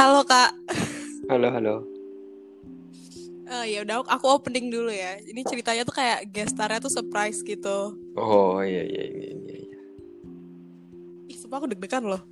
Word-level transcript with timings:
Halo 0.00 0.24
kak. 0.24 0.56
Halo, 1.28 1.52
halo. 1.52 1.84
Oh 3.52 3.64
ya 3.68 3.84
udah 3.84 4.00
aku 4.08 4.32
opening 4.32 4.72
dulu 4.72 4.88
ya. 4.88 5.20
Ini 5.20 5.44
ceritanya 5.44 5.84
tuh 5.84 5.92
kayak 5.92 6.24
gestarnya 6.32 6.80
tuh 6.80 6.88
surprise 6.88 7.44
gitu. 7.44 8.00
Oh 8.16 8.64
iya 8.64 8.80
iya 8.80 9.04
iya 9.04 9.28
iya. 9.36 9.56
iya. 9.60 9.80
Ih, 11.28 11.36
sumpah 11.36 11.60
aku 11.60 11.68
deg-degan 11.76 12.08
loh. 12.08 12.24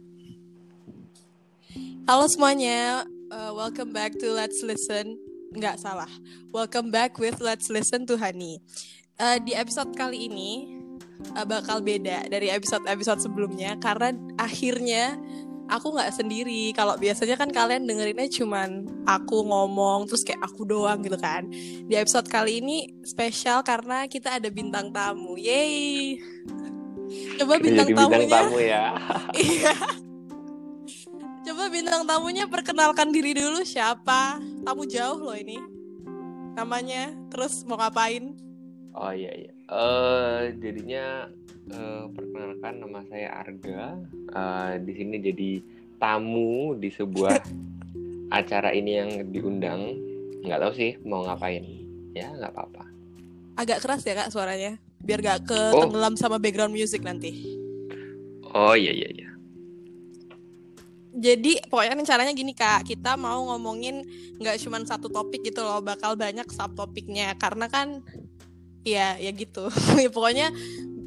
Halo 2.09 2.25
semuanya, 2.33 3.05
uh, 3.29 3.53
welcome 3.53 3.93
back 3.93 4.17
to 4.17 4.33
Let's 4.33 4.65
Listen. 4.65 5.21
Nggak 5.53 5.77
salah. 5.77 6.09
Welcome 6.49 6.89
back 6.89 7.21
with 7.21 7.37
Let's 7.37 7.69
Listen 7.69 8.09
to 8.09 8.17
Honey. 8.17 8.65
Uh, 9.21 9.37
di 9.45 9.53
episode 9.53 9.93
kali 9.93 10.25
ini 10.33 10.73
uh, 11.37 11.45
bakal 11.45 11.85
beda 11.85 12.33
dari 12.33 12.49
episode-episode 12.49 13.29
sebelumnya 13.29 13.77
karena 13.77 14.17
akhirnya 14.41 15.21
aku 15.69 15.95
nggak 15.95 16.11
sendiri. 16.17 16.73
Kalau 16.73 16.97
biasanya 16.97 17.37
kan 17.37 17.53
kalian 17.53 17.85
dengerinnya 17.85 18.27
cuman 18.33 18.89
aku 19.05 19.45
ngomong 19.45 20.09
terus 20.09 20.25
kayak 20.25 20.41
aku 20.43 20.65
doang 20.65 21.05
gitu 21.05 21.21
kan. 21.21 21.47
Di 21.87 21.95
episode 21.95 22.27
kali 22.27 22.65
ini 22.65 22.89
spesial 23.05 23.61
karena 23.63 24.09
kita 24.09 24.41
ada 24.41 24.49
bintang 24.49 24.91
tamu. 24.91 25.37
Yeay. 25.37 26.19
Coba 27.41 27.57
bintang 27.61 27.89
Jadi 27.89 27.97
tamunya. 27.97 28.19
bintang 28.19 28.45
tamu 28.49 28.59
ya. 28.61 28.85
Iya. 29.39 29.75
Coba 31.49 31.65
bintang 31.73 32.03
tamunya 32.05 32.45
perkenalkan 32.45 33.09
diri 33.09 33.33
dulu 33.33 33.65
siapa? 33.65 34.37
Tamu 34.65 34.85
jauh 34.85 35.21
loh 35.21 35.37
ini. 35.37 35.57
Namanya, 36.59 37.15
terus 37.31 37.63
mau 37.65 37.79
ngapain? 37.79 38.35
Oh 38.93 39.15
iya 39.15 39.31
iya. 39.33 39.58
Eh 39.69 40.43
jadinya 40.59 41.29
eh, 41.69 42.05
perkenalkan 42.09 42.81
nama 42.81 43.05
saya 43.07 43.45
Arga. 43.45 44.01
Eh, 44.33 44.73
di 44.83 44.93
sini 44.97 45.21
jadi 45.21 45.51
tamu 46.01 46.73
di 46.75 46.89
sebuah 46.89 47.37
acara 48.39 48.73
ini 48.73 48.93
yang 48.97 49.11
diundang. 49.29 49.93
Nggak 50.41 50.61
tahu 50.65 50.73
sih 50.73 50.97
mau 51.05 51.25
ngapain. 51.29 51.65
Ya 52.17 52.33
nggak 52.33 52.53
apa-apa. 52.53 52.85
Agak 53.59 53.83
keras 53.85 54.07
ya 54.07 54.15
kak 54.15 54.31
suaranya, 54.31 54.79
biar 55.03 55.19
gak 55.19 55.51
ke 55.51 55.61
Oh. 55.75 55.83
tenggelam 55.83 56.15
sama 56.15 56.39
background 56.39 56.71
music 56.71 57.03
nanti. 57.03 57.59
Oh 58.55 58.73
iya 58.73 58.95
iya 58.95 59.11
iya. 59.11 59.29
Jadi 61.11 61.59
pokoknya 61.67 61.99
rencananya 61.99 62.31
gini 62.31 62.55
kak, 62.55 62.87
kita 62.87 63.19
mau 63.19 63.51
ngomongin 63.51 64.07
nggak 64.39 64.63
cuma 64.63 64.79
satu 64.87 65.11
topik 65.11 65.43
gitu 65.43 65.67
loh, 65.67 65.83
bakal 65.83 66.15
banyak 66.15 66.47
subtopiknya 66.47 67.35
karena 67.35 67.67
kan 67.67 67.99
ya 68.93 69.19
ya 69.19 69.31
gitu. 69.33 69.69
Ya, 69.99 70.09
pokoknya 70.09 70.49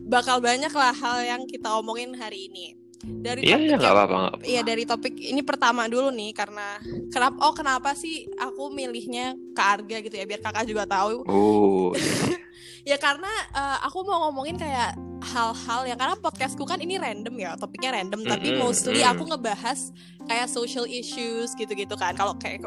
bakal 0.06 0.44
banyak 0.44 0.70
lah 0.70 0.92
hal 0.92 1.18
yang 1.24 1.42
kita 1.48 1.72
omongin 1.74 2.12
hari 2.14 2.52
ini. 2.52 2.76
Dari 3.02 3.42
Iya 3.42 3.58
topik 3.58 3.66
iya 3.66 3.76
yang- 3.82 3.82
apa-apa. 3.82 4.18
Iya 4.46 4.62
dari 4.62 4.84
topik 4.86 5.16
ini 5.18 5.42
pertama 5.42 5.90
dulu 5.90 6.14
nih 6.14 6.38
karena 6.38 6.78
kenapa 7.10 7.38
oh 7.42 7.54
kenapa 7.58 7.98
sih 7.98 8.30
aku 8.38 8.70
milihnya 8.70 9.34
ke 9.58 9.62
Arga 9.62 9.98
gitu 10.06 10.14
ya 10.14 10.26
biar 10.30 10.38
kakak 10.38 10.70
juga 10.70 10.86
tahu 10.86 11.26
Oh 11.26 11.90
ya 12.90 13.02
karena 13.02 13.30
eh, 13.58 13.78
aku 13.90 14.06
mau 14.06 14.30
ngomongin 14.30 14.54
kayak 14.54 14.94
hal-hal 15.34 15.82
yang 15.90 15.98
karena 15.98 16.14
podcastku 16.18 16.62
kan 16.66 16.78
ini 16.78 17.02
random 17.02 17.34
ya 17.38 17.58
topiknya 17.58 17.94
random 17.94 18.22
tapi 18.22 18.54
Mm-mm, 18.54 18.62
mostly 18.62 19.02
mm. 19.02 19.10
aku 19.14 19.24
ngebahas 19.30 19.80
kayak 20.26 20.46
social 20.50 20.86
issues 20.86 21.54
gitu-gitu 21.58 21.94
kan 21.98 22.14
kalau 22.14 22.38
kayak 22.38 22.62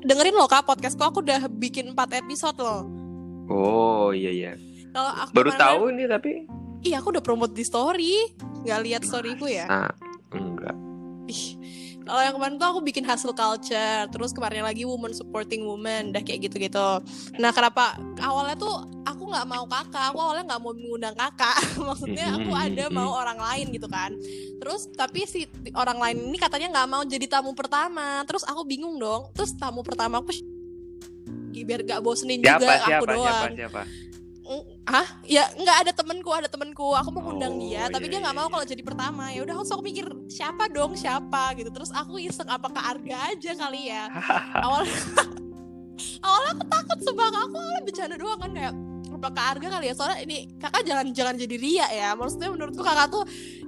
dengerin 0.00 0.36
loh 0.36 0.48
kak 0.48 0.64
podcastku 0.64 1.00
aku 1.04 1.20
udah 1.20 1.44
bikin 1.48 1.92
4 1.92 2.20
episode 2.24 2.56
loh 2.60 2.84
oh 3.50 4.10
iya 4.10 4.30
iya. 4.30 4.52
kalau 4.90 5.10
aku 5.12 5.30
Baru 5.32 5.50
kemana-mana- 5.50 5.74
tahu 5.76 5.82
ini 5.90 6.04
tapi. 6.06 6.30
iya 6.80 6.96
aku 6.96 7.08
udah 7.10 7.20
promote 7.20 7.52
di 7.52 7.62
story 7.62 8.14
nggak 8.62 8.80
lihat 8.82 9.02
storyku 9.02 9.44
ya 9.44 9.66
Ah 9.66 9.90
enggak. 10.30 10.76
Ih, 11.26 11.54
kalau 12.00 12.20
yang 12.20 12.34
kemarin 12.34 12.54
tuh 12.56 12.68
aku 12.68 12.80
bikin 12.80 13.04
hustle 13.04 13.30
culture, 13.32 13.70
terus 14.08 14.30
kemarin 14.30 14.62
lagi 14.62 14.82
woman 14.82 15.10
supporting 15.10 15.62
woman, 15.62 16.10
dah 16.10 16.18
kayak 16.18 16.42
gitu-gitu. 16.44 16.88
Nah, 17.36 17.50
kenapa 17.50 17.94
awalnya 18.18 18.56
tuh 18.56 18.74
aku 19.04 19.30
nggak 19.30 19.46
mau 19.46 19.62
kakak, 19.64 20.10
aku 20.10 20.18
awalnya 20.18 20.42
nggak 20.44 20.58
mau 20.60 20.72
mengundang 20.72 21.14
kakak, 21.14 21.54
maksudnya 21.86 22.34
aku 22.34 22.50
ada 22.50 22.84
mau 22.88 23.14
orang 23.14 23.38
lain 23.38 23.70
gitu 23.70 23.86
kan. 23.86 24.10
Terus 24.58 24.90
tapi 24.90 25.22
si 25.22 25.46
orang 25.70 25.98
lain 26.00 26.16
ini 26.26 26.36
katanya 26.36 26.66
nggak 26.72 26.88
mau 26.88 27.02
jadi 27.04 27.26
tamu 27.28 27.54
pertama, 27.54 28.26
terus 28.26 28.42
aku 28.42 28.66
bingung 28.66 28.98
dong. 28.98 29.30
Terus 29.30 29.54
tamu 29.54 29.82
pertama 29.82 30.18
aku 30.18 30.34
biar 31.50 31.80
gak 31.82 32.00
bosenin 32.00 32.40
Siapa 32.40 32.60
juga 32.62 32.74
siapa 32.78 32.80
aku 32.80 32.88
siapa 32.88 33.12
doang. 33.12 33.52
siapa? 33.58 33.82
Mm, 34.50 34.62
Hah? 34.82 35.06
Ya 35.22 35.44
nggak 35.54 35.76
ada 35.86 35.92
temenku, 35.94 36.30
ada 36.34 36.48
temenku. 36.50 36.90
Aku 36.98 37.14
mau 37.14 37.22
ngundang 37.22 37.54
Oh, 37.54 37.62
dia, 37.62 37.86
tapi 37.86 38.10
iya, 38.10 38.18
dia 38.18 38.20
nggak 38.26 38.34
iya, 38.34 38.40
mau 38.42 38.48
iya. 38.50 38.54
kalau 38.58 38.64
jadi 38.66 38.82
pertama. 38.82 39.24
Ya 39.30 39.40
udah, 39.46 39.54
aku 39.62 39.82
mikir 39.86 40.06
siapa 40.26 40.66
dong, 40.66 40.98
siapa 40.98 41.54
gitu. 41.54 41.70
Terus 41.70 41.94
aku 41.94 42.18
iseng 42.18 42.50
apa 42.50 42.66
ke 42.66 42.80
Arga 42.82 43.16
aja 43.30 43.52
kali 43.54 43.94
ya. 43.94 44.10
Awal 44.66 44.82
awalnya 46.26 46.50
aku 46.56 46.64
takut 46.68 46.98
sebang 47.04 47.32
aku 47.32 47.56
awalnya 47.60 47.82
bercanda 47.84 48.16
doang 48.16 48.40
kan 48.40 48.50
kayak 48.56 48.74
apa 49.10 49.28
ke 49.36 49.40
Arga 49.42 49.68
kali 49.68 49.86
ya 49.90 49.94
soalnya 49.94 50.18
ini 50.24 50.38
kakak 50.56 50.82
jangan 50.86 51.06
jangan 51.12 51.34
jadi 51.36 51.56
ria 51.60 51.86
ya 51.92 52.08
maksudnya 52.16 52.48
menurutku 52.48 52.80
kakak 52.80 53.12
tuh 53.12 53.24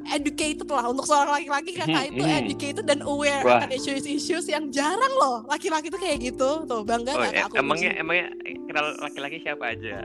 educated 0.09 0.67
lah 0.67 0.87
untuk 0.87 1.05
seorang 1.05 1.39
laki-laki 1.39 1.71
kakak 1.73 2.09
itu 2.09 2.19
Hmm, 2.19 2.29
hmm. 2.29 2.43
educated 2.43 2.85
dan 2.85 3.01
aware 3.03 3.43
Wah. 3.43 3.61
akan 3.61 3.71
issues-issues 3.71 4.47
yang 4.47 4.69
jarang 4.69 5.15
loh 5.17 5.47
laki-laki 5.47 5.87
tuh 5.87 5.97
kayak 5.97 6.19
gitu 6.25 6.65
tuh 6.65 6.81
bangga 6.83 7.11
Oh, 7.11 7.21
nggak 7.21 7.33
eh, 7.33 7.43
aku 7.43 7.55
emangnya 7.57 7.91
Uji? 7.91 8.01
emangnya 8.01 8.27
kenal 8.65 8.85
laki-laki 8.99 9.37
siapa 9.39 9.65
aja? 9.69 10.03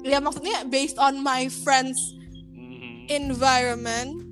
ya 0.00 0.18
maksudnya 0.18 0.62
based 0.64 0.94
on 0.96 1.18
my 1.18 1.46
friends 1.48 2.14
Mhm. 2.52 3.08
environment 3.08 4.22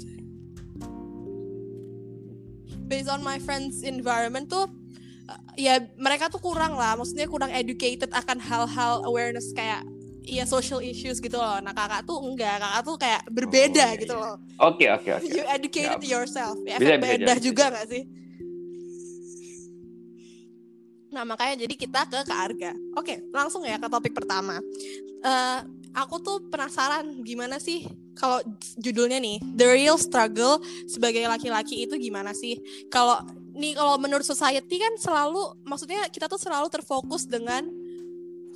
based 2.86 3.08
on 3.08 3.20
my 3.20 3.38
friends 3.38 3.82
environment 3.82 4.46
tuh 4.46 4.70
uh, 5.26 5.40
ya 5.56 5.78
mereka 5.96 6.28
tuh 6.28 6.38
kurang 6.38 6.74
lah 6.74 6.94
maksudnya 6.94 7.26
kurang 7.26 7.50
educated 7.50 8.06
akan 8.10 8.38
hal-hal 8.38 9.02
awareness 9.02 9.50
kayak 9.50 9.82
ya 10.26 10.44
social 10.44 10.82
issues 10.82 11.22
gitu 11.22 11.38
loh. 11.38 11.62
Nah 11.62 11.70
kakak 11.70 12.02
tuh 12.02 12.18
enggak. 12.18 12.58
Kakak 12.58 12.82
tuh 12.82 12.96
kayak 12.98 13.22
berbeda 13.30 13.86
Oh, 13.86 13.90
iya, 13.94 14.00
gitu 14.02 14.14
iya. 14.18 14.22
loh. 14.26 14.34
Oke 14.60 14.84
oke 14.90 15.08
oke. 15.22 15.26
you 15.30 15.44
educated 15.46 16.02
yourself. 16.02 16.58
Ya 16.66 16.76
Bisa, 16.76 16.98
beda 16.98 17.32
bisa, 17.32 17.40
juga 17.40 17.64
bisa. 17.70 17.74
gak 17.78 17.86
sih? 17.88 18.02
Nah 21.14 21.22
makanya 21.24 21.54
jadi 21.64 21.74
kita 21.78 22.00
ke 22.10 22.18
ke 22.26 22.34
Arga 22.34 22.72
oke 22.98 23.14
langsung 23.32 23.62
ya 23.64 23.78
ke 23.78 23.88
topik 23.88 24.12
pertama. 24.12 24.58
Eh, 25.22 25.58
aku 25.96 26.20
tuh 26.20 26.36
penasaran 26.52 27.24
gimana 27.24 27.56
sih 27.56 27.86
kalau 28.12 28.42
judulnya 28.76 29.16
nih 29.16 29.40
the 29.56 29.64
real 29.64 29.96
struggle 29.96 30.60
sebagai 30.84 31.24
laki-laki 31.24 31.86
itu 31.88 31.96
gimana 31.96 32.36
sih? 32.36 32.58
Kalau 32.92 33.22
nih 33.56 33.72
kalau 33.72 33.96
menurut 33.96 34.26
society 34.26 34.76
kan 34.76 34.92
selalu 35.00 35.56
maksudnya 35.64 36.04
kita 36.12 36.28
tuh 36.28 36.36
selalu 36.36 36.68
terfokus 36.68 37.24
dengan 37.24 37.64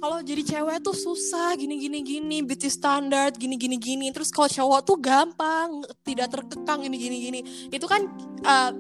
kalau 0.01 0.25
jadi 0.25 0.41
cewek 0.41 0.81
tuh 0.81 0.97
susah 0.97 1.53
gini 1.61 1.77
gini 1.77 2.01
gini 2.01 2.41
beauty 2.41 2.73
standard 2.73 3.37
gini 3.37 3.61
gini 3.61 3.77
gini. 3.77 4.09
Terus 4.09 4.33
kalau 4.33 4.49
cowok 4.49 4.81
tuh 4.89 4.97
gampang 4.97 5.85
tidak 6.01 6.33
terkekang 6.33 6.89
gini 6.89 6.97
gini 6.97 7.17
gini. 7.21 7.41
Itu 7.69 7.85
kan 7.85 8.09
uh, 8.49 8.73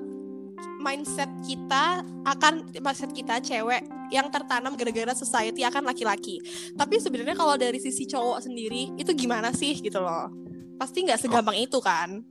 mindset 0.80 1.28
kita 1.44 2.00
akan 2.24 2.72
mindset 2.80 3.12
kita 3.12 3.36
cewek 3.44 3.84
yang 4.08 4.32
tertanam 4.32 4.72
gara-gara 4.80 5.12
society 5.12 5.60
akan 5.60 5.84
laki-laki. 5.84 6.40
Tapi 6.72 6.96
sebenarnya 6.96 7.36
kalau 7.36 7.60
dari 7.60 7.76
sisi 7.76 8.08
cowok 8.08 8.40
sendiri 8.40 8.96
itu 8.96 9.12
gimana 9.12 9.52
sih 9.52 9.76
gitu 9.76 10.00
loh. 10.00 10.32
Pasti 10.80 11.04
nggak 11.04 11.20
segampang 11.20 11.60
itu 11.60 11.78
kan? 11.84 12.24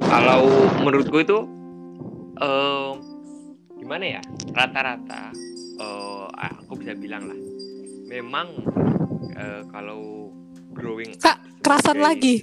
Kalau 0.00 0.48
menurutku 0.80 1.20
itu 1.20 1.36
eh 2.40 2.90
gimana 3.76 4.04
ya? 4.08 4.22
Rata-rata 4.56 5.51
eh 6.32 6.52
aku 6.62 6.78
bisa 6.78 6.94
bilang 6.94 7.26
lah. 7.28 7.38
Memang 8.08 8.48
eh, 9.32 9.62
kalau 9.72 10.30
growing 10.72 11.12
kak 11.20 11.36
up 11.36 11.40
kerasan 11.62 12.00
sebagai- 12.00 12.08
lagi 12.08 12.36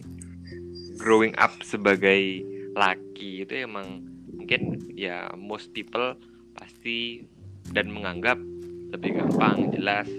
growing 1.00 1.34
up 1.40 1.54
sebagai 1.66 2.22
laki 2.78 3.44
itu 3.44 3.66
emang 3.66 4.06
mungkin 4.30 4.78
ya 4.94 5.34
most 5.36 5.74
people 5.74 6.16
pasti 6.54 7.26
dan 7.74 7.90
menganggap 7.90 8.38
lebih 8.94 9.22
gampang 9.22 9.74
jelas 9.74 10.10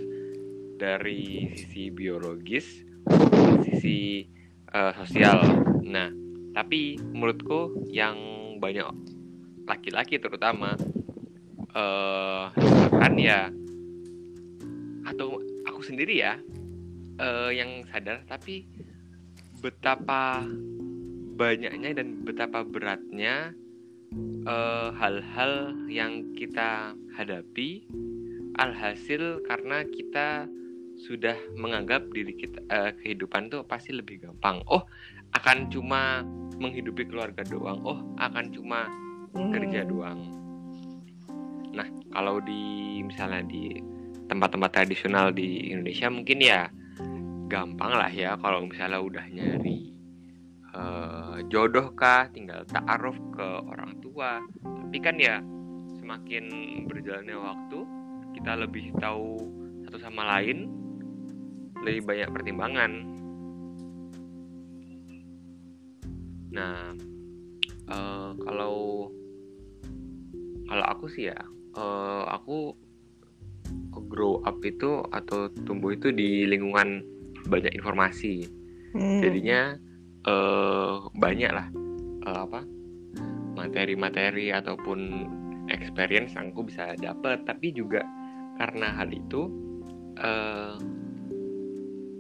dari 0.81 1.53
sisi 1.55 1.93
biologis 1.93 2.67
sisi 3.67 4.27
eh, 4.71 4.93
sosial 4.99 5.39
nah 5.87 6.11
tapi 6.51 6.99
menurutku 6.99 7.87
yang 7.95 8.19
banyak 8.59 8.85
laki-laki 9.71 10.19
terutama 10.19 10.75
eh 11.75 12.45
kan 12.91 13.15
ya 13.17 13.49
atau 15.07 15.41
aku 15.67 15.81
sendiri 15.83 16.21
ya 16.21 16.39
eh, 17.19 17.51
yang 17.55 17.87
sadar 17.89 18.23
tapi 18.27 18.67
betapa 19.61 20.45
banyaknya 21.37 21.97
dan 21.97 22.25
betapa 22.25 22.65
beratnya 22.65 23.53
eh, 24.47 24.89
hal-hal 24.97 25.75
yang 25.89 26.37
kita 26.37 26.93
hadapi 27.17 27.85
alhasil 28.61 29.41
karena 29.49 29.85
kita 29.89 30.45
sudah 31.01 31.37
menganggap 31.57 32.05
diri 32.13 32.37
kita 32.37 32.61
eh, 32.69 32.93
kehidupan 33.01 33.49
tuh 33.49 33.65
pasti 33.65 33.97
lebih 33.97 34.21
gampang. 34.21 34.61
Oh, 34.69 34.85
akan 35.33 35.73
cuma 35.73 36.21
menghidupi 36.61 37.09
keluarga 37.09 37.41
doang. 37.47 37.81
Oh, 37.87 37.99
akan 38.21 38.53
cuma 38.53 38.85
Hmm. 39.31 39.55
kerja 39.55 39.87
doang. 39.87 40.40
Nah, 41.71 41.87
kalau 42.11 42.43
di 42.43 42.99
misalnya 43.07 43.47
di 43.47 43.79
tempat-tempat 44.31 44.71
tradisional 44.71 45.35
di 45.35 45.75
Indonesia 45.75 46.07
mungkin 46.07 46.39
ya 46.39 46.71
gampang 47.51 47.99
lah 47.99 48.11
ya 48.15 48.39
kalau 48.39 48.63
misalnya 48.63 49.03
udah 49.03 49.27
nyari 49.27 49.91
eh, 50.71 51.37
jodoh 51.51 51.91
kah, 51.99 52.31
tinggal 52.31 52.63
ta'aruf 52.71 53.19
ke 53.35 53.49
orang 53.67 53.99
tua. 53.99 54.39
Tapi 54.63 54.99
kan 55.03 55.19
ya 55.19 55.43
semakin 55.99 56.45
berjalannya 56.87 57.37
waktu, 57.39 57.79
kita 58.39 58.53
lebih 58.55 58.95
tahu 58.99 59.39
satu 59.87 59.99
sama 59.99 60.23
lain, 60.39 60.71
lebih 61.83 62.07
banyak 62.07 62.29
pertimbangan. 62.31 62.93
Nah, 66.55 66.95
eh, 67.91 68.31
kalau 68.47 69.11
kalau 70.71 70.85
aku 70.87 71.11
sih 71.11 71.27
ya, 71.27 71.39
eh, 71.77 72.25
aku 72.31 72.75
grow 74.11 74.43
up 74.43 74.59
itu 74.67 75.07
atau 75.15 75.51
tumbuh 75.67 75.95
itu 75.95 76.11
di 76.11 76.47
lingkungan 76.47 77.03
banyak 77.47 77.73
informasi. 77.75 78.47
Hmm. 78.97 79.23
Jadinya 79.23 79.79
eh, 80.27 80.95
banyak 81.15 81.51
lah 81.51 81.67
eh, 82.27 82.41
apa 82.47 82.61
materi-materi 83.55 84.55
ataupun 84.55 85.29
experience 85.71 86.35
yang 86.35 86.51
aku 86.55 86.67
bisa 86.67 86.97
dapat. 86.99 87.47
Tapi 87.47 87.71
juga 87.75 88.03
karena 88.59 88.93
hal 88.93 89.09
itu, 89.13 89.49
eh, 90.19 90.75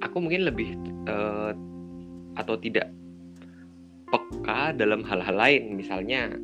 aku 0.00 0.17
mungkin 0.20 0.47
lebih 0.49 0.76
eh, 1.08 1.52
atau 2.38 2.55
tidak 2.56 2.88
peka 4.11 4.75
dalam 4.75 5.02
hal-hal 5.06 5.37
lain. 5.37 5.75
Misalnya, 5.75 6.35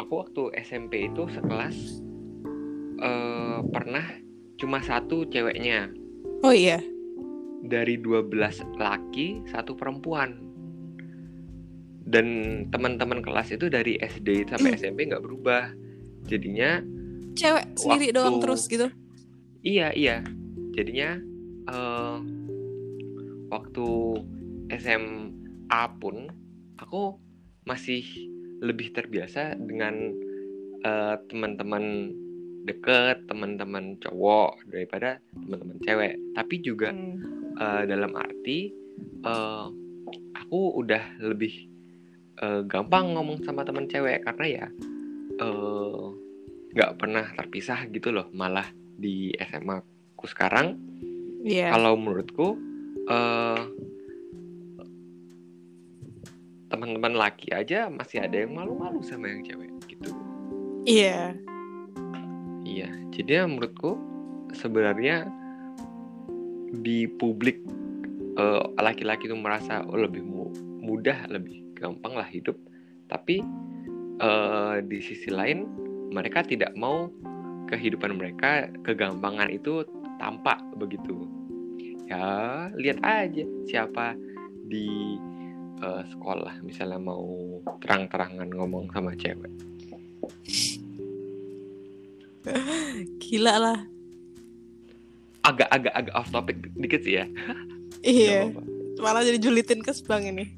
aku 0.00 0.24
waktu 0.24 0.42
SMP 0.64 1.08
itu 1.12 1.28
sekelas 1.28 2.00
eh, 3.00 3.58
pernah 3.66 4.06
cuma 4.56 4.80
satu 4.80 5.24
ceweknya. 5.26 5.88
Oh 6.40 6.52
iya. 6.52 6.80
dari 7.60 8.00
12 8.00 8.32
laki 8.80 9.44
satu 9.46 9.76
perempuan. 9.76 10.32
Dan 12.00 12.26
teman-teman 12.72 13.20
kelas 13.20 13.52
itu 13.52 13.68
dari 13.68 14.00
SD 14.00 14.48
sampai 14.48 14.74
SMP 14.74 15.04
nggak 15.04 15.20
berubah. 15.20 15.68
Jadinya 16.24 16.80
Cewek 17.30 17.76
sendiri 17.76 18.10
Waktu- 18.10 18.16
doang 18.16 18.36
terus 18.40 18.64
gitu. 18.64 18.88
iya 19.60 19.92
iya. 19.92 20.24
Jadinya 20.72 21.20
eh, 21.68 22.16
waktu 23.46 23.88
SMA 24.72 25.82
pun 26.00 26.32
aku 26.76 27.20
masih 27.62 28.00
lebih 28.58 28.90
terbiasa 28.90 29.54
dengan 29.54 29.94
eh, 30.80 31.16
teman-teman 31.28 31.84
deket 32.62 33.24
teman-teman 33.24 33.96
cowok 33.98 34.68
daripada 34.68 35.16
teman-teman 35.32 35.78
cewek 35.80 36.14
tapi 36.34 36.54
juga 36.60 36.92
Hmm. 36.92 37.16
eh, 37.56 37.82
dalam 37.84 38.12
arti 38.14 38.68
eh, 39.22 39.66
aku 40.34 40.60
udah 40.76 41.02
lebih 41.20 41.54
eh, 42.36 42.60
gampang 42.64 43.12
ngomong 43.12 43.40
sama 43.42 43.62
teman 43.62 43.84
cewek 43.84 44.24
karena 44.24 44.46
ya 44.46 44.66
nggak 46.70 46.92
pernah 46.96 47.24
terpisah 47.32 47.88
gitu 47.88 48.12
loh 48.12 48.28
malah 48.30 48.68
di 48.94 49.32
SMA 49.40 49.80
ku 50.14 50.28
sekarang 50.28 50.76
Iya. 51.40 51.72
kalau 51.72 51.96
menurutku 51.96 52.60
eh, 53.08 53.62
teman-teman 56.70 57.16
laki 57.16 57.50
aja 57.50 57.88
masih 57.88 58.22
ada 58.22 58.36
yang 58.36 58.54
malu-malu 58.54 59.02
sama 59.02 59.26
yang 59.26 59.42
cewek 59.42 59.68
gitu 59.88 60.12
Iya. 60.84 61.34
Iya, 62.70 62.86
jadi 63.10 63.42
ya 63.42 63.44
menurutku 63.50 63.98
sebenarnya 64.54 65.26
di 66.70 67.10
publik 67.18 67.58
eh, 68.38 68.62
laki-laki 68.78 69.26
itu 69.26 69.34
merasa 69.34 69.82
oh, 69.82 69.98
lebih 69.98 70.22
mu- 70.22 70.54
mudah, 70.78 71.26
lebih 71.26 71.66
gampang 71.74 72.14
lah 72.14 72.28
hidup. 72.30 72.54
Tapi 73.10 73.42
eh, 74.22 74.76
di 74.86 74.98
sisi 75.02 75.34
lain 75.34 75.66
mereka 76.14 76.46
tidak 76.46 76.70
mau 76.78 77.10
kehidupan 77.66 78.14
mereka 78.14 78.70
kegampangan 78.86 79.50
itu 79.50 79.82
tampak 80.22 80.62
begitu. 80.78 81.26
Ya 82.06 82.70
lihat 82.78 83.02
aja 83.02 83.42
siapa 83.66 84.14
di 84.70 85.18
eh, 85.82 86.02
sekolah 86.06 86.62
misalnya 86.62 87.02
mau 87.02 87.58
terang-terangan 87.82 88.46
ngomong 88.54 88.94
sama 88.94 89.10
cewek. 89.18 89.50
Gila 93.20 93.54
lah. 93.60 93.80
agak-agak 95.40 95.94
agak 95.96 96.14
off 96.20 96.28
topic 96.28 96.68
dikit 96.76 97.00
sih 97.00 97.16
ya. 97.16 97.24
Iya. 98.04 98.52
Malah 99.00 99.24
jadi 99.24 99.40
julitin 99.40 99.80
ke 99.80 99.92
Bang 100.04 100.28
ini. 100.28 100.52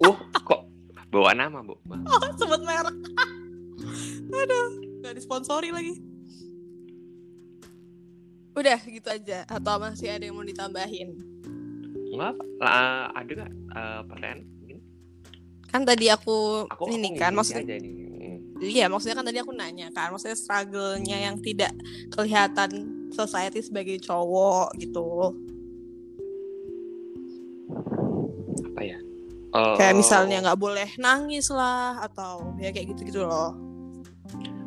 uh, 0.00 0.16
kok 0.40 0.64
bawa 1.12 1.36
nama, 1.36 1.60
Bu? 1.60 1.76
Oh, 2.08 2.20
sebut 2.40 2.64
merek. 2.64 2.96
Aduh, 4.32 4.68
gak 5.04 5.14
disponsori 5.20 5.68
lagi. 5.68 6.00
Udah 8.56 8.80
gitu 8.80 9.12
aja 9.12 9.44
atau 9.44 9.76
masih 9.76 10.08
ada 10.08 10.24
yang 10.24 10.40
mau 10.40 10.46
ditambahin? 10.46 11.12
Enggak, 12.14 12.38
lah, 12.62 13.10
ada 13.12 13.30
nggak 13.34 13.52
eh, 13.52 14.00
pertanyaan? 14.06 14.40
Kan 15.74 15.82
tadi 15.82 16.06
aku, 16.06 16.70
Aku 16.70 16.86
ini 16.86 17.12
aku 17.12 17.18
kan 17.18 17.34
maksudnya 17.34 17.66
aja 17.66 17.76
nih. 17.82 18.03
Iya, 18.64 18.88
maksudnya 18.88 19.14
kan 19.14 19.26
tadi 19.26 19.38
aku 19.38 19.52
nanya 19.52 19.92
kan, 19.92 20.08
maksudnya 20.08 20.34
struggle-nya 20.34 21.28
yang 21.30 21.36
tidak 21.38 21.70
kelihatan 22.10 22.70
society 23.12 23.60
sebagai 23.60 24.00
cowok 24.00 24.72
gitu. 24.80 25.36
Apa 28.72 28.80
ya? 28.82 28.98
Eh, 29.54 29.76
Kayak 29.78 29.94
misalnya 29.94 30.36
nggak 30.42 30.60
boleh 30.60 30.88
nangis 30.98 31.46
lah 31.48 32.02
atau 32.02 32.58
ya 32.58 32.72
kayak 32.72 32.90
gitu-gitu 32.94 33.22
loh. 33.22 33.54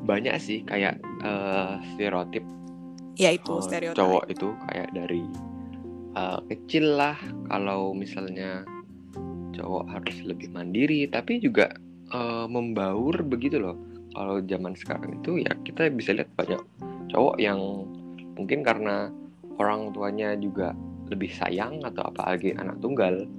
banyak 0.07 0.31
sih 0.39 0.63
kayak 0.63 1.03
eh, 1.19 1.73
stereotip 1.91 2.39
Ya 3.19 3.35
itu 3.35 3.59
eh, 3.59 3.63
stereotip. 3.67 3.99
cowok 3.99 4.23
itu 4.31 4.47
kayak 4.71 4.89
dari 4.95 5.19
eh, 6.15 6.39
kecil 6.47 6.95
lah 6.95 7.19
kalau 7.51 7.91
misalnya 7.91 8.63
cowok 9.51 9.83
harus 9.91 10.15
lebih 10.23 10.47
mandiri, 10.55 11.11
tapi 11.11 11.43
juga 11.43 11.75
eh, 12.07 12.45
membaur 12.47 13.19
begitu 13.27 13.59
loh. 13.59 13.75
Kalau 14.17 14.41
zaman 14.41 14.73
sekarang 14.73 15.21
itu 15.21 15.45
ya 15.45 15.53
kita 15.61 15.93
bisa 15.93 16.17
lihat 16.17 16.29
banyak 16.33 16.57
cowok 17.13 17.37
yang 17.37 17.59
mungkin 18.33 18.65
karena 18.65 19.13
orang 19.61 19.93
tuanya 19.93 20.33
juga 20.37 20.73
lebih 21.07 21.29
sayang 21.37 21.85
atau 21.85 22.09
apalagi 22.09 22.57
anak 22.57 22.81
tunggal 22.81 23.29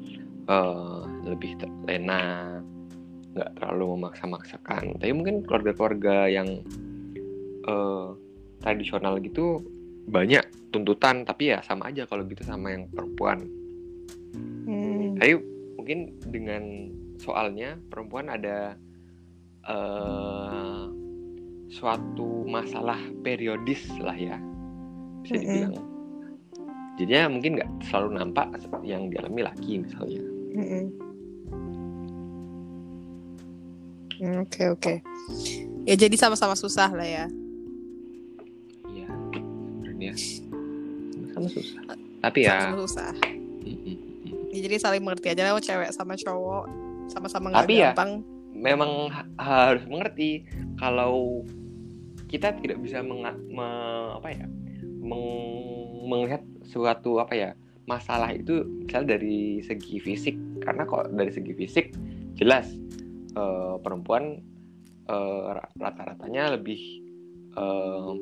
eh, 0.46 1.02
lebih 1.26 1.58
terlena 1.58 2.56
nggak 3.34 3.50
terlalu 3.58 3.98
memaksa-maksakan 3.98 4.98
tapi 5.02 5.12
mungkin 5.12 5.42
keluarga-keluarga 5.44 6.30
yang 6.30 6.62
eh, 7.66 8.08
tradisional 8.62 9.18
gitu 9.18 9.60
banyak 10.08 10.46
tuntutan 10.72 11.26
tapi 11.26 11.52
ya 11.52 11.60
sama 11.60 11.92
aja 11.92 12.08
kalau 12.08 12.24
gitu 12.24 12.46
sama 12.46 12.72
yang 12.72 12.86
perempuan 12.94 13.44
Hmm. 14.68 15.16
tapi 15.16 15.32
mungkin 15.80 16.12
dengan 16.28 16.92
soalnya 17.16 17.80
perempuan 17.88 18.28
ada 18.28 18.76
eh, 19.68 20.82
suatu 21.68 22.42
masalah 22.44 22.96
periodis 23.20 23.84
lah 24.00 24.16
ya 24.16 24.36
bisa 25.20 25.36
dibilang 25.36 25.76
jadinya 26.96 27.24
mungkin 27.30 27.50
nggak 27.54 27.70
selalu 27.84 28.08
nampak 28.16 28.48
yang 28.82 29.06
dialami 29.08 29.44
laki 29.44 29.84
misalnya 29.84 30.24
Mm-mm. 30.48 30.84
Hmm, 34.18 34.42
Oke 34.42 34.66
oke. 34.66 34.94
Ya 35.86 35.94
jadi 35.94 36.16
sama-sama 36.18 36.58
susah 36.58 36.90
lah 36.90 37.06
ya. 37.06 37.24
iya 38.90 39.06
sebenarnya 39.30 40.12
sama 41.30 41.46
susah 41.46 41.80
tapi 42.18 42.38
ya 42.42 42.58
Sama-sama 42.66 42.78
susah. 42.82 43.10
mm-mm. 43.62 43.96
Ya, 44.48 44.58
jadi 44.64 44.76
saling 44.80 45.04
mengerti 45.04 45.28
aja 45.30 45.46
lah 45.46 45.60
cewek 45.60 45.92
sama 45.94 46.16
cowok 46.16 46.64
sama-sama 47.06 47.52
nggak 47.52 47.62
Tapi 47.62 47.74
ya, 47.78 47.92
gampang. 47.92 48.10
Memang 48.58 49.08
ha- 49.14 49.30
harus 49.38 49.86
mengerti 49.86 50.42
kalau 50.76 51.46
kita 52.28 52.52
tidak 52.60 52.82
bisa 52.82 53.00
menga- 53.00 53.38
me- 53.48 54.18
apa 54.18 54.28
ya 54.34 54.46
meng- 55.00 56.04
melihat 56.10 56.42
suatu 56.66 57.22
apa 57.22 57.34
ya 57.34 57.50
masalah 57.88 58.34
itu 58.34 58.66
misalnya 58.84 59.16
dari 59.16 59.64
segi 59.64 59.96
fisik 60.02 60.36
karena 60.60 60.84
kok 60.84 61.08
dari 61.14 61.32
segi 61.32 61.52
fisik 61.56 61.86
jelas 62.36 62.68
eh, 63.38 63.74
perempuan 63.80 64.42
ra- 65.08 65.72
rata-ratanya 65.80 66.60
lebih 66.60 66.80
eh, 67.56 68.12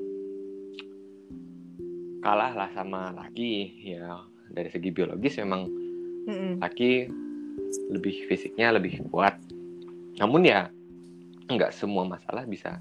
kalah 2.22 2.52
lah 2.54 2.70
sama 2.74 3.10
laki 3.14 3.70
ya 3.82 4.22
dari 4.50 4.70
segi 4.70 4.90
biologis 4.90 5.38
memang 5.42 5.66
Mm-mm. 6.26 6.58
laki 6.58 7.06
lebih 7.90 8.26
fisiknya 8.26 8.74
lebih 8.74 8.98
kuat. 9.10 9.38
Namun 10.16 10.42
ya 10.48 10.70
nggak 11.46 11.70
semua 11.70 12.02
masalah 12.02 12.42
bisa 12.42 12.74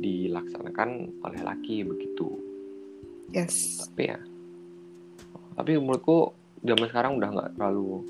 dilaksanakan 0.00 1.20
oleh 1.24 1.40
laki 1.44 1.84
begitu 1.84 2.40
Yes. 3.34 3.82
tapi 3.90 4.06
ya 4.14 4.18
tapi 5.58 5.74
menurutku 5.82 6.30
zaman 6.62 6.86
sekarang 6.86 7.18
udah 7.18 7.28
nggak 7.34 7.50
terlalu 7.58 8.06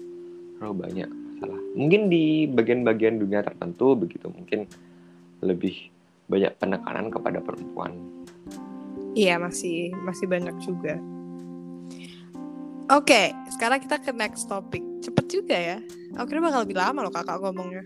terlalu 0.59 0.75
banyak 0.85 1.09
masalah 1.09 1.61
mungkin 1.73 2.13
di 2.13 2.45
bagian-bagian 2.47 3.17
dunia 3.17 3.41
tertentu 3.41 3.97
begitu 3.97 4.29
mungkin 4.29 4.69
lebih 5.41 5.89
banyak 6.29 6.53
penekanan 6.61 7.09
kepada 7.09 7.41
perempuan 7.41 7.97
Iya 9.17 9.41
masih 9.41 9.97
masih 10.05 10.29
banyak 10.29 10.53
juga. 10.61 11.01
Oke, 12.93 13.33
sekarang 13.49 13.81
kita 13.81 13.97
ke 13.97 14.13
next 14.13 14.45
topic. 14.45 14.85
Cepet 15.01 15.25
juga 15.33 15.57
ya. 15.57 15.81
Aku 16.21 16.29
kira 16.29 16.45
bakal 16.45 16.69
lebih 16.69 16.77
lama 16.77 17.01
loh 17.01 17.09
kakak 17.09 17.41
ngomongnya. 17.41 17.81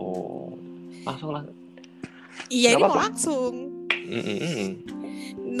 Oh 0.00 0.56
langsung 1.04 1.36
lah 1.36 1.44
Iya 2.50 2.74
ini 2.74 2.82
mau 2.82 2.98
langsung. 2.98 3.86
Mm-mm. 4.10 4.68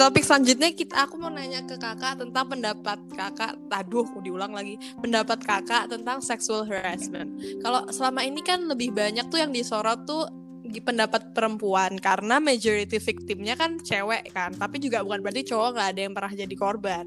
Topik 0.00 0.24
selanjutnya 0.24 0.72
kita 0.74 1.06
aku 1.06 1.20
mau 1.20 1.28
nanya 1.30 1.62
ke 1.62 1.76
kakak 1.76 2.18
tentang 2.18 2.44
pendapat 2.50 2.98
kakak. 3.14 3.54
Aduh, 3.70 4.06
mau 4.10 4.24
diulang 4.24 4.50
lagi. 4.50 4.80
Pendapat 4.98 5.44
kakak 5.44 5.92
tentang 5.92 6.18
sexual 6.24 6.66
harassment. 6.66 7.36
Kalau 7.60 7.86
selama 7.94 8.26
ini 8.26 8.40
kan 8.42 8.64
lebih 8.66 8.90
banyak 8.90 9.28
tuh 9.30 9.38
yang 9.38 9.52
disorot 9.54 10.02
tuh 10.02 10.26
di 10.70 10.78
pendapat 10.78 11.34
perempuan 11.34 11.98
karena 11.98 12.38
majority 12.38 13.02
victimnya 13.02 13.58
kan 13.58 13.82
cewek 13.82 14.30
kan 14.30 14.54
tapi 14.54 14.78
juga 14.78 15.02
bukan 15.02 15.18
berarti 15.18 15.50
cowok 15.50 15.74
nggak 15.74 15.88
ada 15.90 16.00
yang 16.06 16.14
pernah 16.14 16.30
jadi 16.30 16.54
korban 16.54 17.04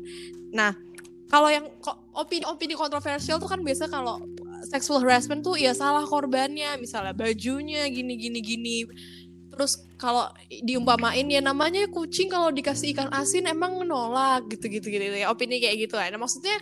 nah 0.52 0.76
kalau 1.32 1.48
yang 1.48 1.72
opini-opini 2.12 2.76
kontroversial 2.76 3.40
tuh 3.40 3.48
kan 3.48 3.64
biasa 3.64 3.88
kalau 3.88 4.20
sexual 4.66 5.04
harassment 5.04 5.44
tuh 5.44 5.60
ya 5.60 5.76
salah 5.76 6.04
korbannya. 6.08 6.80
Misalnya 6.80 7.14
bajunya 7.14 7.88
gini 7.92 8.16
gini 8.16 8.40
gini. 8.40 8.78
Terus 9.54 9.86
kalau 10.02 10.34
diumpamain 10.50 11.24
ya 11.30 11.38
namanya 11.40 11.86
kucing 11.92 12.28
kalau 12.28 12.50
dikasih 12.50 12.98
ikan 12.98 13.14
asin 13.14 13.46
emang 13.46 13.78
menolak 13.78 14.50
gitu 14.50 14.66
gitu 14.66 14.90
gitu 14.90 15.04
ya 15.14 15.30
opini 15.30 15.62
kayak 15.62 15.88
gitu. 15.88 15.96
Lah 16.00 16.10
nah 16.10 16.18
maksudnya 16.18 16.58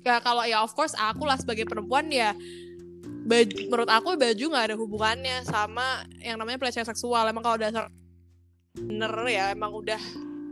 ya 0.00 0.20
kalau 0.24 0.44
ya 0.48 0.64
of 0.64 0.72
course 0.72 0.96
aku 0.96 1.28
lah 1.28 1.36
sebagai 1.36 1.68
perempuan 1.68 2.08
ya 2.08 2.32
baju, 3.24 3.54
menurut 3.68 3.90
aku 3.92 4.16
baju 4.16 4.44
nggak 4.52 4.64
ada 4.72 4.76
hubungannya 4.76 5.44
sama 5.44 6.04
yang 6.24 6.40
namanya 6.40 6.56
pelecehan 6.56 6.88
seksual. 6.88 7.28
Emang 7.28 7.44
kalau 7.44 7.60
dasar 7.60 7.92
bener 8.74 9.12
ya 9.30 9.54
emang 9.54 9.70
udah 9.70 10.00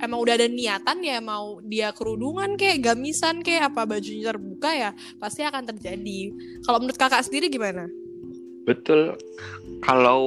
emang 0.02 0.18
udah 0.18 0.34
ada 0.34 0.50
niatan 0.50 0.98
ya 1.00 1.22
mau 1.22 1.62
dia 1.62 1.94
kerudungan 1.94 2.58
kayak 2.58 2.82
gamisan 2.82 3.38
kayak 3.40 3.70
apa 3.70 3.86
bajunya 3.86 4.34
terbuka 4.34 4.70
ya 4.74 4.90
pasti 5.22 5.46
akan 5.46 5.62
terjadi. 5.70 6.20
Kalau 6.66 6.82
menurut 6.82 6.98
kakak 6.98 7.22
sendiri 7.22 7.46
gimana? 7.46 7.86
Betul. 8.66 9.14
Kalau 9.82 10.22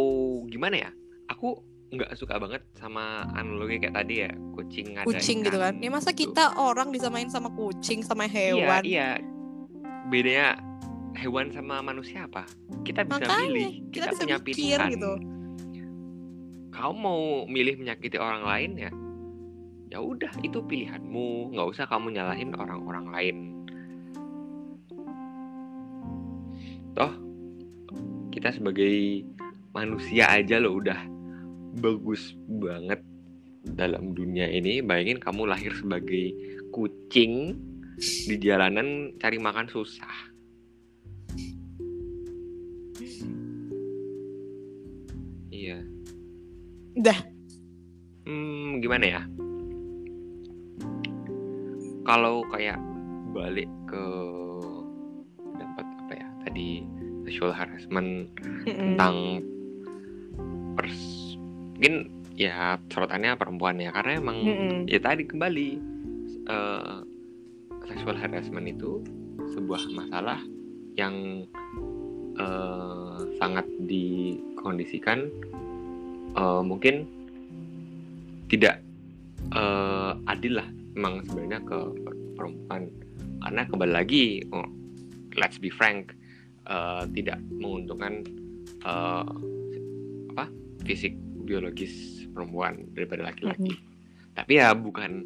gimana 0.48 0.88
ya? 0.88 0.92
Aku 1.28 1.60
nggak 1.92 2.12
suka 2.16 2.36
banget 2.40 2.64
sama 2.76 3.24
analogi 3.36 3.80
kayak 3.80 3.96
tadi 3.96 4.16
ya 4.28 4.32
kucing 4.56 4.96
ada 4.96 5.08
kucing 5.08 5.44
gitu 5.44 5.60
kan? 5.60 5.76
Ya 5.84 5.92
masa 5.92 6.12
gitu. 6.16 6.32
kita 6.32 6.56
orang 6.56 6.92
disamain 6.96 7.28
sama 7.28 7.52
kucing 7.52 8.00
sama 8.04 8.28
iya 8.28 8.32
hewan? 8.56 8.82
iya. 8.84 9.10
Bedanya 10.08 10.60
hewan 11.16 11.52
sama 11.52 11.80
manusia 11.80 12.28
apa? 12.28 12.44
Kita 12.84 13.04
bisa 13.08 13.24
Makanya, 13.24 13.48
milih. 13.48 13.72
kita 13.92 14.06
kita, 14.08 14.12
bisa 14.12 14.24
punya 14.24 14.40
pilihan. 14.40 14.90
gitu. 14.96 15.14
kau 16.76 16.92
mau 16.92 17.48
milih 17.48 17.80
menyakiti 17.80 18.20
orang 18.20 18.44
lain 18.44 18.72
ya 18.76 18.92
ya 19.96 20.04
udah 20.04 20.34
itu 20.44 20.60
pilihanmu. 20.60 21.56
Nggak 21.56 21.68
usah 21.72 21.86
kamu 21.88 22.20
nyalahin 22.20 22.52
orang-orang 22.52 23.06
lain. 23.16 23.38
Toh 26.92 27.16
kita 28.36 28.52
sebagai 28.52 29.24
manusia 29.72 30.28
aja 30.28 30.60
loh 30.60 30.84
udah 30.84 31.00
bagus 31.80 32.36
banget 32.60 33.00
dalam 33.64 34.12
dunia 34.12 34.52
ini. 34.52 34.84
Bayangin 34.84 35.16
kamu 35.16 35.48
lahir 35.48 35.72
sebagai 35.72 36.36
kucing 36.76 37.56
di 38.04 38.36
jalanan 38.36 39.16
cari 39.16 39.40
makan 39.40 39.72
susah. 39.72 40.36
Iya. 45.56 45.80
Dah. 47.00 47.20
hmm 48.26 48.82
gimana 48.82 49.06
ya 49.06 49.22
kalau 52.06 52.46
kayak 52.54 52.78
balik 53.34 53.68
ke 53.90 54.06
dapat 55.58 55.86
apa 56.06 56.14
ya 56.14 56.28
tadi 56.48 56.86
sexual 57.26 57.52
harassment 57.52 58.30
tentang 58.64 59.42
pers 60.78 61.36
mungkin 61.76 62.08
ya 62.38 62.80
sorotannya 62.88 63.36
perempuan 63.36 63.82
ya 63.82 63.92
karena 63.92 64.22
emang 64.22 64.38
Mm-mm. 64.40 64.80
ya 64.88 65.02
tadi 65.02 65.28
kembali 65.28 65.70
eh, 66.48 66.98
sexual 67.90 68.16
harassment 68.16 68.70
itu 68.70 69.02
sebuah 69.58 69.84
masalah 69.98 70.40
yang 70.96 71.44
eh, 72.38 73.20
sangat 73.42 73.66
dikondisikan 73.84 75.28
eh, 76.38 76.62
mungkin 76.64 77.10
tidak 78.48 78.80
eh, 79.52 80.12
adil 80.30 80.62
lah 80.62 80.70
memang 80.96 81.22
sebenarnya 81.28 81.62
ke 81.68 81.80
perempuan. 82.34 82.90
Karena 83.44 83.62
kembali 83.68 83.94
lagi 83.94 84.42
oh, 84.50 84.66
let's 85.38 85.60
be 85.60 85.70
frank 85.70 86.16
eh, 86.66 87.04
tidak 87.14 87.38
menguntungkan 87.52 88.24
eh, 88.82 89.28
apa 90.34 90.46
fisik 90.88 91.14
biologis 91.46 92.26
perempuan 92.34 92.90
daripada 92.96 93.28
laki-laki. 93.28 93.76
Tapi 94.36 94.60
ya 94.60 94.74
bukan 94.74 95.24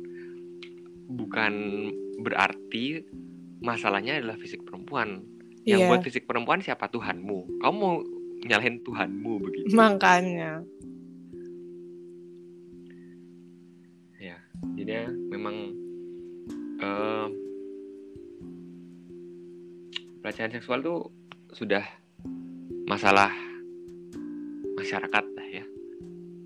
bukan 1.09 1.53
berarti 2.21 3.01
masalahnya 3.63 4.19
adalah 4.19 4.35
fisik 4.37 4.65
perempuan. 4.67 5.23
Yang 5.63 5.79
Iya, 5.85 5.89
buat 5.91 6.01
fisik 6.01 6.23
perempuan 6.25 6.59
siapa? 6.63 6.87
Tuhanmu. 6.89 7.61
Kamu 7.61 7.75
mau 7.75 8.01
nyalahin 8.47 8.79
Tuhanmu 8.81 9.33
begitu. 9.43 9.75
Makanya 9.75 10.63
jadi 14.75 15.05
ya 15.05 15.07
memang 15.07 15.55
eh, 16.79 17.27
pelecehan 20.19 20.51
seksual 20.51 20.79
tuh 20.79 20.99
sudah 21.51 21.83
masalah 22.85 23.31
masyarakat 24.75 25.25
lah 25.35 25.47
ya. 25.49 25.65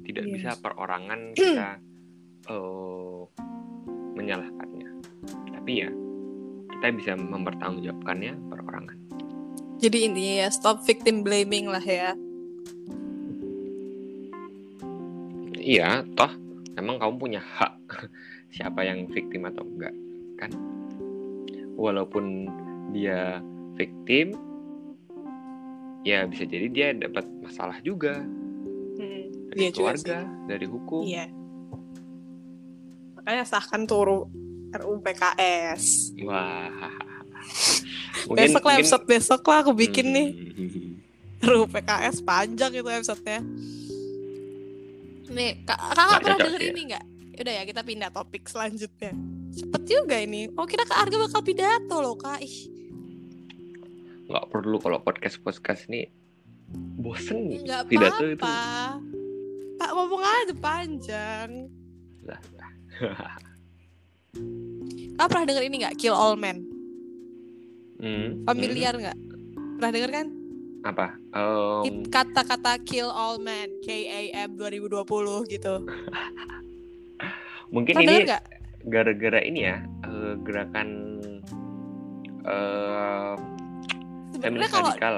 Tidak 0.04 0.26
Iya. 0.28 0.34
bisa 0.34 0.50
perorangan 0.60 1.20
kita 1.38 1.70
eh, 2.50 3.22
menyalahkannya. 4.14 4.90
Tapi 5.54 5.72
ya 5.74 5.90
kita 6.78 6.88
bisa 6.94 7.12
mempertanggungjawabkannya 7.16 8.34
perorangan. 8.52 8.98
Jadi 9.80 9.98
intinya 10.08 10.48
ya 10.48 10.50
stop 10.52 10.84
victim 10.84 11.24
blaming 11.24 11.68
lah 11.68 11.84
ya. 11.84 12.12
Iya 15.56 16.04
toh 16.16 16.28
emang 16.76 17.00
kamu 17.00 17.16
punya 17.16 17.40
hak 17.40 17.73
siapa 18.50 18.82
yang 18.82 19.06
victim 19.08 19.46
atau 19.46 19.64
enggak 19.64 19.94
kan 20.36 20.52
walaupun 21.74 22.48
dia 22.90 23.42
victim 23.74 24.38
ya 26.02 26.24
bisa 26.24 26.44
jadi 26.44 26.68
dia 26.68 26.88
dapat 26.94 27.26
masalah 27.40 27.80
juga 27.80 28.22
dari 28.94 29.32
Iya 29.56 29.70
juga 29.70 29.76
keluarga 29.94 30.18
dari 30.46 30.66
hukum 30.66 31.04
Iya. 31.04 31.26
Makanya 33.16 33.46
sahkan 33.46 33.86
tuh 33.86 34.02
RU- 34.04 34.30
RUU 34.74 35.00
PKS. 35.00 36.12
wah 36.22 36.70
besok 38.38 38.64
lah 38.64 38.76
episode 38.76 39.06
besok 39.06 39.42
lah 39.44 39.62
aku 39.62 39.72
bikin 39.72 40.08
nih 40.10 40.28
Hmm. 40.54 41.00
RUU 41.42 41.68
PKS 41.68 42.22
panjang 42.22 42.72
itu 42.72 42.86
episodenya. 42.86 43.44
Nih, 45.26 45.60
kak, 45.64 45.76
kakak 45.76 46.20
pernah 46.22 46.40
denger 46.40 46.62
ya? 46.62 46.70
ini 46.70 46.82
nggak? 46.88 47.06
Udah 47.34 47.54
ya 47.54 47.64
kita 47.66 47.82
pindah 47.82 48.14
topik 48.14 48.46
selanjutnya. 48.46 49.12
Cepet 49.54 49.82
juga 49.86 50.18
ini. 50.18 50.50
Oh 50.54 50.66
kira 50.66 50.86
Kak 50.86 51.10
Arga 51.10 51.18
bakal 51.18 51.42
pidato 51.42 51.96
loh 51.98 52.14
kak. 52.14 52.42
Ih, 52.42 52.58
nggak 54.30 54.46
perlu 54.50 54.78
kalau 54.78 55.02
podcast 55.02 55.42
podcast 55.42 55.86
ini 55.90 56.10
bosen 56.98 57.54
ya 57.54 57.60
nggak 57.62 57.84
pidato 57.86 58.24
itu 58.26 58.38
apa-apa. 58.42 59.02
Pak 59.78 59.90
ngomong 59.94 60.22
aja 60.22 60.54
panjang. 60.58 61.50
Lah, 62.24 62.40
Kak 65.14 65.28
pernah 65.30 65.46
denger 65.46 65.64
ini 65.70 65.76
nggak? 65.86 65.96
Kill 66.02 66.16
All 66.18 66.34
Men. 66.34 66.66
Hmm, 68.02 68.42
Familiar 68.50 68.94
nggak? 68.98 69.18
Pernah 69.78 69.92
denger 69.94 70.12
kan? 70.12 70.28
hmm. 70.30 70.42
apa 70.84 71.16
It- 71.88 72.10
Kata-kata 72.10 72.76
Kill 72.82 73.08
All 73.08 73.38
Men. 73.38 73.70
KAM 73.86 74.58
2020 74.58 75.54
gitu. 75.54 75.74
mungkin 77.74 77.94
Pernah 77.98 78.14
ini 78.14 78.30
gara-gara 78.86 79.40
ini 79.42 79.60
ya 79.66 79.78
eh, 80.06 80.34
gerakan 80.46 80.88
Sebenarnya 84.34 84.40
feminis 84.44 84.70
kalau 84.70 84.92
radikal 84.92 85.16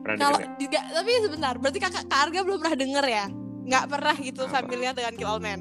Pernah 0.00 0.16
Kalau 0.16 0.38
juga 0.56 0.80
tapi 0.96 1.10
sebentar, 1.20 1.54
berarti 1.60 1.78
kakak 1.80 2.04
Kak 2.08 2.20
Arga 2.24 2.40
belum 2.40 2.58
pernah 2.64 2.76
denger 2.76 3.04
ya? 3.04 3.24
Nggak 3.68 3.84
pernah 3.92 4.14
gitu 4.16 4.42
Apa? 4.48 4.52
familiar 4.64 4.92
dengan 4.96 5.12
Kill 5.12 5.28
All 5.28 5.40
Men. 5.44 5.60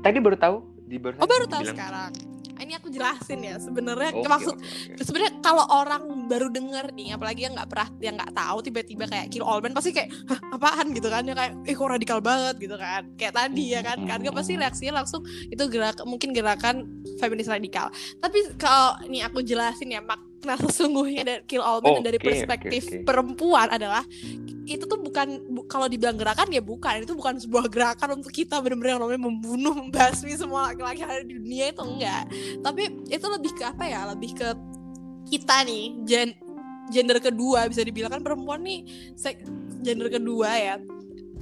Tadi 0.00 0.18
baru 0.24 0.36
tahu 0.40 0.56
di 0.88 0.96
baru 0.96 1.20
Oh 1.20 1.28
baru 1.28 1.44
tahu 1.44 1.62
bilang- 1.62 1.76
sekarang. 1.76 2.10
Ah, 2.58 2.66
Ini 2.66 2.74
aku 2.82 2.90
jelasin 2.90 3.38
ya 3.38 3.54
sebenarnya 3.62 4.10
Oke, 4.18 4.26
maksud 4.26 4.56
oke, 4.58 4.66
oke. 4.98 5.02
sebenarnya 5.06 5.32
kalau 5.38 5.62
orang 5.70 6.26
baru 6.26 6.50
denger 6.50 6.90
nih 6.90 7.14
apalagi 7.14 7.46
yang 7.46 7.54
nggak 7.54 7.70
pernah 7.70 7.88
yang 8.02 8.14
nggak 8.18 8.34
tahu 8.34 8.58
tiba-tiba 8.66 9.04
kayak 9.06 9.30
kill 9.30 9.46
all 9.46 9.62
men 9.62 9.70
pasti 9.70 9.94
kayak 9.94 10.10
Hah, 10.26 10.58
apaan? 10.58 10.90
gitu 10.90 11.06
kan 11.06 11.22
ya 11.22 11.38
kayak 11.38 11.54
eh 11.62 11.74
kok 11.78 11.86
radikal 11.86 12.18
banget 12.18 12.58
gitu 12.58 12.74
kan. 12.74 13.06
Kayak 13.14 13.34
tadi 13.38 13.64
ya 13.78 13.80
kan 13.86 14.02
kan 14.02 14.18
pasti 14.34 14.58
reaksinya 14.58 14.98
langsung 14.98 15.22
itu 15.46 15.62
gerak 15.70 16.02
mungkin 16.02 16.34
gerakan 16.34 16.82
feminis 17.22 17.46
radikal. 17.46 17.94
Tapi 18.18 18.58
kalau 18.58 18.98
nih 19.06 19.22
aku 19.30 19.38
jelasin 19.46 19.94
ya 19.94 20.02
makna 20.38 20.54
sesungguhnya 20.70 21.22
dari 21.26 21.42
kill 21.50 21.66
all 21.66 21.82
men 21.82 21.98
dari 21.98 22.18
Oke, 22.22 22.30
perspektif 22.30 22.82
oke, 22.86 22.94
oke. 22.94 23.04
perempuan 23.04 23.66
adalah 23.74 24.06
itu 24.68 24.84
tuh 24.84 25.00
bukan 25.00 25.40
bu- 25.48 25.66
kalau 25.66 25.88
dibilang 25.88 26.14
gerakan 26.14 26.46
ya 26.52 26.60
bukan. 26.62 27.02
Itu 27.02 27.16
bukan 27.16 27.40
sebuah 27.40 27.66
gerakan 27.72 28.20
untuk 28.20 28.30
kita 28.30 28.60
benar-benar 28.62 28.94
yang 28.94 29.02
namanya 29.02 29.22
membunuh 29.26 29.74
membasmi 29.74 30.36
semua 30.36 30.70
laki-laki 30.70 31.02
ada 31.02 31.24
di 31.24 31.34
dunia 31.40 31.72
itu 31.72 31.82
enggak. 31.82 32.22
Tapi 32.62 32.82
itu 33.08 33.26
lebih 33.26 33.52
ke 33.56 33.64
apa 33.66 33.84
ya 33.88 34.00
lebih 34.12 34.30
ke 34.36 34.48
kita 35.32 35.64
nih 35.66 35.84
gen 36.06 36.30
gender 36.92 37.18
kedua 37.18 37.66
bisa 37.66 37.82
dibilang. 37.82 38.12
Kan 38.12 38.22
perempuan 38.22 38.60
nih 38.62 38.84
gender 39.82 40.08
kedua 40.12 40.52
ya. 40.54 40.76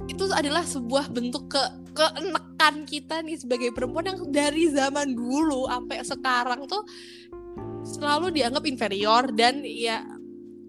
Itu 0.07 0.31
adalah 0.31 0.63
sebuah 0.63 1.11
bentuk 1.11 1.51
ke 1.51 1.63
keenekan 1.97 2.85
kita 2.85 3.25
nih 3.25 3.41
sebagai 3.41 3.73
perempuan 3.73 4.05
yang 4.05 4.19
dari 4.29 4.69
zaman 4.69 5.17
dulu 5.17 5.65
sampai 5.65 5.97
sekarang 6.05 6.69
tuh 6.69 6.85
selalu 7.87 8.35
dianggap 8.35 8.63
inferior 8.67 9.31
dan 9.31 9.63
ya 9.63 10.03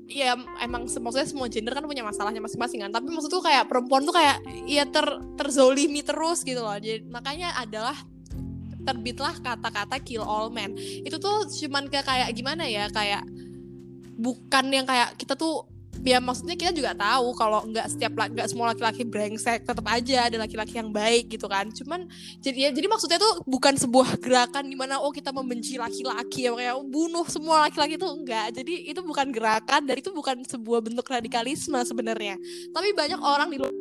ya 0.09 0.33
emang 0.65 0.89
maksudnya 0.89 1.29
semua 1.29 1.53
gender 1.53 1.77
kan 1.77 1.85
punya 1.85 2.01
masalahnya 2.07 2.41
masing-masing 2.41 2.87
kan. 2.87 2.91
Tapi 2.95 3.11
maksud 3.13 3.29
tuh 3.29 3.45
kayak 3.45 3.69
perempuan 3.69 4.07
tuh 4.09 4.17
kayak 4.17 4.41
ya 4.65 4.89
ter 4.89 5.05
terzolimi 5.37 6.01
terus 6.01 6.47
gitu 6.47 6.65
loh. 6.65 6.79
Jadi 6.79 7.05
makanya 7.11 7.53
adalah 7.61 7.95
terbitlah 8.89 9.37
kata-kata 9.45 10.01
kill 10.01 10.25
all 10.25 10.49
men. 10.49 10.73
Itu 10.79 11.21
tuh 11.21 11.45
cuman 11.45 11.93
kayak 11.93 12.33
gimana 12.33 12.65
ya 12.65 12.89
kayak 12.89 13.27
bukan 14.19 14.65
yang 14.73 14.87
kayak 14.89 15.15
kita 15.21 15.37
tuh 15.37 15.69
ya 16.07 16.19
maksudnya 16.23 16.55
kita 16.55 16.71
juga 16.71 16.95
tahu 16.95 17.35
kalau 17.35 17.65
nggak 17.67 17.87
setiap 17.91 18.13
nggak 18.15 18.49
semua 18.49 18.71
laki-laki 18.75 19.03
brengsek 19.03 19.67
tetap 19.67 19.87
aja 19.87 20.31
ada 20.31 20.37
laki-laki 20.41 20.79
yang 20.79 20.91
baik 20.95 21.31
gitu 21.33 21.47
kan. 21.51 21.69
Cuman 21.71 22.07
jadi 22.43 22.69
ya 22.69 22.71
jadi 22.71 22.87
maksudnya 22.87 23.19
tuh 23.19 23.43
bukan 23.45 23.75
sebuah 23.75 24.19
gerakan 24.23 24.69
di 24.69 24.77
mana 24.79 25.03
oh 25.03 25.11
kita 25.11 25.35
membenci 25.35 25.81
laki-laki 25.81 26.47
yang 26.47 26.57
kayak 26.59 26.77
bunuh 26.87 27.27
semua 27.27 27.67
laki-laki 27.67 27.99
itu 27.99 28.09
enggak 28.09 28.55
jadi 28.55 28.75
itu 28.95 29.01
bukan 29.03 29.29
gerakan 29.35 29.83
dan 29.85 29.97
itu 29.99 30.11
bukan 30.15 30.43
sebuah 30.47 30.81
bentuk 30.85 31.07
radikalisme 31.09 31.79
sebenarnya. 31.83 32.39
Tapi 32.71 32.95
banyak 32.95 33.21
orang 33.21 33.49
di 33.51 33.59
luar 33.59 33.73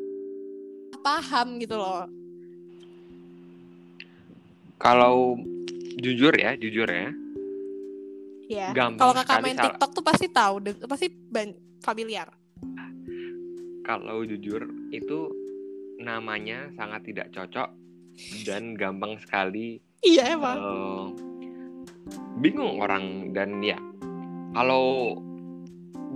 paham 1.04 1.62
gitu 1.62 1.78
loh. 1.80 2.10
Kalau 4.78 5.38
jujur 5.98 6.34
ya, 6.38 6.54
jujur 6.54 6.86
ya. 6.86 7.10
ya 8.48 8.72
kalau 8.96 9.12
kakak 9.12 9.44
main 9.44 9.58
salah- 9.60 9.66
TikTok 9.76 9.92
tuh 9.92 10.04
pasti 10.06 10.28
tahu 10.32 10.56
pasti 10.88 11.08
ban- 11.12 11.67
familiar? 11.82 12.30
Kalau 13.88 14.24
jujur 14.28 14.68
itu 14.92 15.32
namanya 15.98 16.70
sangat 16.78 17.10
tidak 17.10 17.34
cocok 17.34 17.74
dan 18.46 18.78
gampang 18.78 19.18
sekali 19.22 19.82
iya 20.06 20.38
emang. 20.38 20.58
eh, 20.58 21.06
bingung 22.38 22.82
orang 22.82 23.34
dan 23.34 23.62
ya 23.66 23.78
kalau 24.54 25.18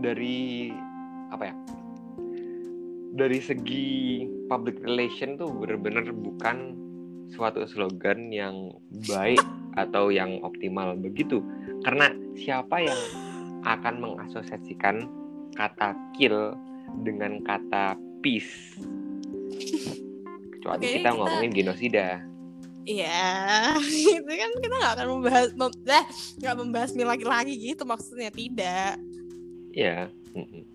dari 0.02 0.70
apa 1.34 1.50
ya 1.50 1.56
dari 3.12 3.40
segi 3.44 4.24
public 4.48 4.80
relation 4.86 5.36
tuh 5.36 5.52
bener-bener 5.52 6.10
bukan 6.16 6.78
suatu 7.32 7.64
slogan 7.68 8.32
yang 8.32 8.72
baik 9.08 9.40
atau 9.80 10.12
yang 10.12 10.44
optimal 10.44 10.96
begitu. 11.00 11.40
Karena 11.84 12.12
siapa 12.36 12.84
yang 12.84 13.00
akan 13.64 14.04
mengasosiasikan 14.04 15.08
kata 15.56 15.96
kill 16.16 16.56
dengan 17.04 17.40
kata 17.44 17.96
peace 18.22 18.78
kecuali 20.58 20.84
Oke, 20.86 20.94
kita 21.00 21.10
kita- 21.10 21.18
ngomongin 21.18 21.52
genosida 21.52 22.08
Iya, 22.82 23.78
itu 24.18 24.26
kan 24.26 24.52
kita 24.58 24.74
nggak 24.74 24.94
akan 24.98 25.08
membahas, 25.14 25.54
mem, 25.54 25.70
eh, 25.86 26.06
nggak 26.42 26.56
membahas 26.58 26.90
laki-laki 26.98 27.54
gitu 27.54 27.86
maksudnya 27.86 28.34
tidak. 28.34 28.98
Ya, 29.70 30.10
mm-mm. 30.34 30.66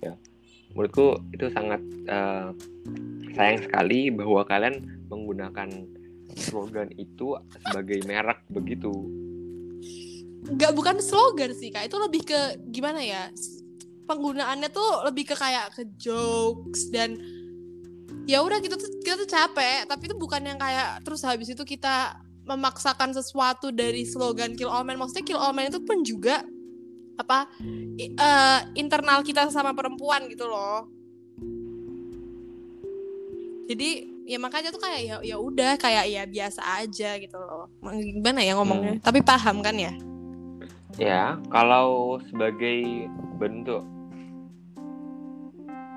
ya. 0.00 0.16
Menurutku 0.72 1.20
itu 1.36 1.52
sangat 1.52 1.84
eh, 2.08 2.48
sayang 3.36 3.60
sekali 3.60 4.08
bahwa 4.08 4.40
kalian 4.48 5.04
menggunakan 5.12 5.68
slogan 6.32 6.88
itu 6.96 7.36
sebagai 7.60 8.08
merek 8.08 8.40
begitu. 8.48 8.92
Nggak 10.48 10.72
bukan 10.72 10.96
slogan 11.04 11.52
sih 11.52 11.68
kak, 11.68 11.92
itu 11.92 11.96
lebih 12.00 12.24
ke 12.24 12.56
gimana 12.72 13.04
ya? 13.04 13.28
Penggunaannya 14.10 14.68
tuh 14.74 15.06
lebih 15.06 15.30
ke 15.30 15.38
kayak 15.38 15.70
ke 15.70 15.86
jokes 15.94 16.90
dan 16.90 17.14
ya 18.26 18.42
udah 18.42 18.58
kita 18.58 18.74
tuh 18.74 18.90
kita 19.06 19.14
tuh 19.22 19.30
capek, 19.30 19.86
tapi 19.86 20.10
itu 20.10 20.18
bukan 20.18 20.42
yang 20.42 20.58
kayak 20.58 21.06
terus 21.06 21.22
habis 21.22 21.46
itu 21.46 21.62
kita 21.62 22.18
memaksakan 22.42 23.14
sesuatu 23.14 23.70
dari 23.70 24.02
slogan 24.02 24.58
kill 24.58 24.66
all 24.66 24.82
men. 24.82 24.98
Maksudnya 24.98 25.22
kill 25.22 25.38
all 25.38 25.54
men 25.54 25.70
itu 25.70 25.78
pun 25.78 26.02
juga 26.02 26.42
apa 27.14 27.46
i- 27.94 28.10
eh, 28.10 28.60
internal 28.74 29.22
kita 29.22 29.46
sama 29.54 29.70
perempuan 29.70 30.26
gitu 30.26 30.50
loh. 30.50 30.90
Jadi 33.70 33.90
ya 34.26 34.38
makanya 34.42 34.74
tuh 34.74 34.82
kayak 34.82 35.00
ya 35.06 35.16
ya 35.22 35.36
udah 35.38 35.78
kayak 35.78 36.10
ya 36.10 36.22
biasa 36.26 36.82
aja 36.82 37.14
gitu 37.22 37.38
loh. 37.38 37.70
Gimana 37.94 38.42
ya 38.42 38.58
ngomongnya? 38.58 38.98
Tapi 38.98 39.22
paham 39.22 39.62
kan 39.62 39.78
ya? 39.78 39.94
Ya, 40.98 41.38
kalau 41.54 42.18
sebagai 42.28 43.06
bentuk 43.38 43.86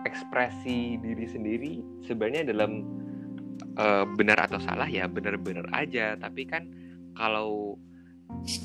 ekspresi 0.03 0.99
diri 0.99 1.25
sendiri 1.27 1.73
sebenarnya 2.03 2.51
dalam 2.51 2.83
eh, 3.79 4.05
benar 4.15 4.47
atau 4.47 4.59
salah 4.59 4.87
ya 4.87 5.07
benar-benar 5.07 5.67
aja. 5.73 6.15
Tapi 6.19 6.43
kan 6.47 6.69
kalau 7.17 7.77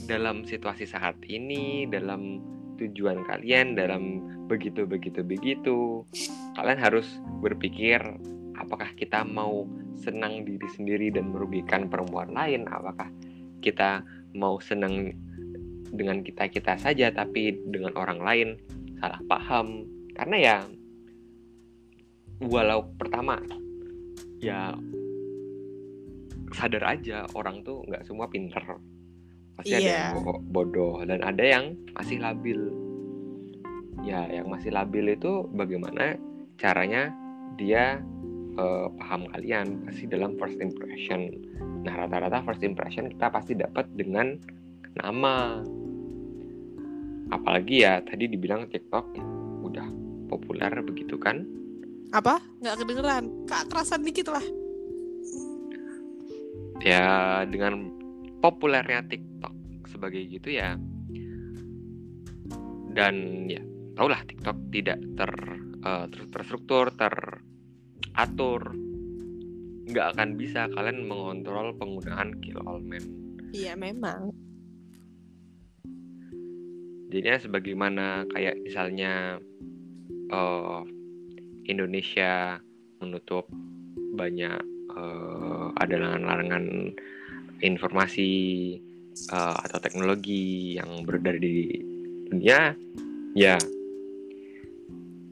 dalam 0.09 0.49
situasi 0.49 0.89
saat 0.89 1.19
ini, 1.29 1.85
dalam 1.89 2.41
tujuan 2.79 3.27
kalian, 3.27 3.75
dalam 3.75 4.23
begitu 4.47 4.87
begitu 4.87 5.21
begitu, 5.27 6.07
kalian 6.55 6.79
harus 6.79 7.07
berpikir 7.43 7.99
apakah 8.59 8.91
kita 8.95 9.27
mau 9.27 9.67
senang 9.99 10.47
diri 10.47 10.69
sendiri 10.73 11.11
dan 11.11 11.35
merugikan 11.35 11.91
perempuan 11.91 12.31
lain, 12.31 12.71
apakah 12.71 13.11
kita 13.59 14.07
mau 14.35 14.63
senang 14.63 15.11
dengan 15.89 16.21
kita 16.21 16.53
kita 16.53 16.77
saja 16.77 17.09
tapi 17.11 17.57
dengan 17.69 17.97
orang 17.97 18.21
lain 18.21 18.49
salah 19.01 19.21
paham 19.25 19.89
karena 20.13 20.37
ya 20.37 20.57
walau 22.39 22.87
pertama 22.95 23.43
ya 24.39 24.75
sadar 26.55 26.97
aja 26.97 27.27
orang 27.35 27.61
tuh 27.67 27.85
nggak 27.87 28.07
semua 28.07 28.31
pinter. 28.31 28.63
Pasti 29.59 29.75
ada 29.75 29.83
yang 29.83 30.07
Iya. 30.15 30.23
bo- 30.23 30.45
bodoh 30.45 31.03
dan 31.03 31.21
ada 31.21 31.43
yang 31.43 31.75
masih 31.93 32.23
labil. 32.23 32.61
Ya 34.07 34.25
yang 34.31 34.47
masih 34.47 34.71
labil 34.71 35.13
itu 35.13 35.45
bagaimana 35.51 36.15
caranya 36.57 37.11
dia 37.59 37.99
eh, 38.59 38.89
paham 38.99 39.31
kalian 39.31 39.87
pasti 39.87 40.07
dalam 40.11 40.35
first 40.35 40.59
impression. 40.59 41.31
Nah 41.87 41.95
rata-rata 41.95 42.43
first 42.43 42.63
impression 42.67 43.07
kita 43.07 43.31
pasti 43.31 43.55
dapat 43.55 43.87
dengan 43.95 44.35
nama. 44.99 45.63
Apalagi 47.29 47.85
ya 47.85 48.01
tadi 48.03 48.27
dibilang 48.27 48.67
TikTok 48.67 49.07
udah 49.63 49.87
populer 50.27 50.73
begitu 50.83 51.15
kan 51.21 51.45
Apa? 52.11 52.41
Nggak 52.61 52.77
kedengeran. 52.81 53.25
Kak 53.45 53.69
kerasan 53.69 54.05
dikit 54.05 54.33
lah. 54.33 54.45
ya 56.79 57.43
dengan 57.43 57.91
populernya 58.39 59.03
TikTok 59.11 59.51
sebagai 59.91 60.23
gitu 60.31 60.55
ya 60.55 60.79
dan 62.95 63.15
ya 63.51 63.59
tau 63.99 64.07
lah 64.07 64.23
TikTok 64.23 64.71
tidak 64.71 65.03
ter 65.19 65.33
ter- 65.83 66.31
terstruktur 66.31 66.95
teratur 66.95 68.63
nggak 69.91 70.07
akan 70.15 70.29
bisa 70.39 70.71
kalian 70.71 71.03
mengontrol 71.03 71.75
penggunaan 71.75 72.39
kill 72.39 72.63
all 72.63 72.79
men 72.79 73.03
Iya 73.51 73.75
memang. 73.75 74.31
jadinya 77.11 77.43
sebagaimana 77.43 78.07
kayak 78.31 78.55
misalnya 78.63 79.43
eh, 80.31 80.81
Indonesia 81.69 82.59
menutup 82.99 83.47
banyak 84.17 84.61
eh, 84.97 85.67
ada 85.79 85.95
larangan-larangan 85.95 86.65
informasi 87.63 88.31
eh, 89.29 89.57
atau 89.63 89.79
teknologi 89.79 90.75
yang 90.81 91.07
beredar 91.07 91.39
di 91.39 91.71
dunia 92.29 92.75
ya 93.39 93.57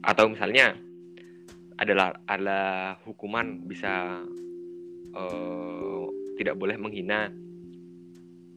atau 0.07 0.31
misalnya 0.31 0.73
adalah 1.77 2.15
adalah 2.25 2.97
hukuman 3.05 3.61
bisa 3.69 4.25
uh, 5.13 6.03
tidak 6.41 6.57
boleh 6.57 6.73
menghina 6.79 7.29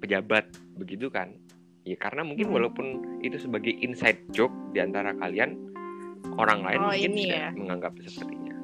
pejabat 0.01 0.49
begitu 0.81 1.13
kan 1.13 1.37
ya 1.85 1.97
karena 2.01 2.25
mungkin 2.25 2.49
Hmm. 2.49 2.57
walaupun 2.57 2.87
itu 3.21 3.37
sebagai 3.37 3.77
inside 3.85 4.21
joke 4.33 4.53
di 4.73 4.81
antara 4.81 5.13
kalian 5.17 5.57
orang 6.35 6.61
lain 6.63 6.79
Oh, 6.79 6.91
mungkin 6.91 7.11
ini 7.11 7.23
tidak 7.27 7.41
ya. 7.41 7.51
menganggap 7.55 7.93
sepertinya 8.03 8.55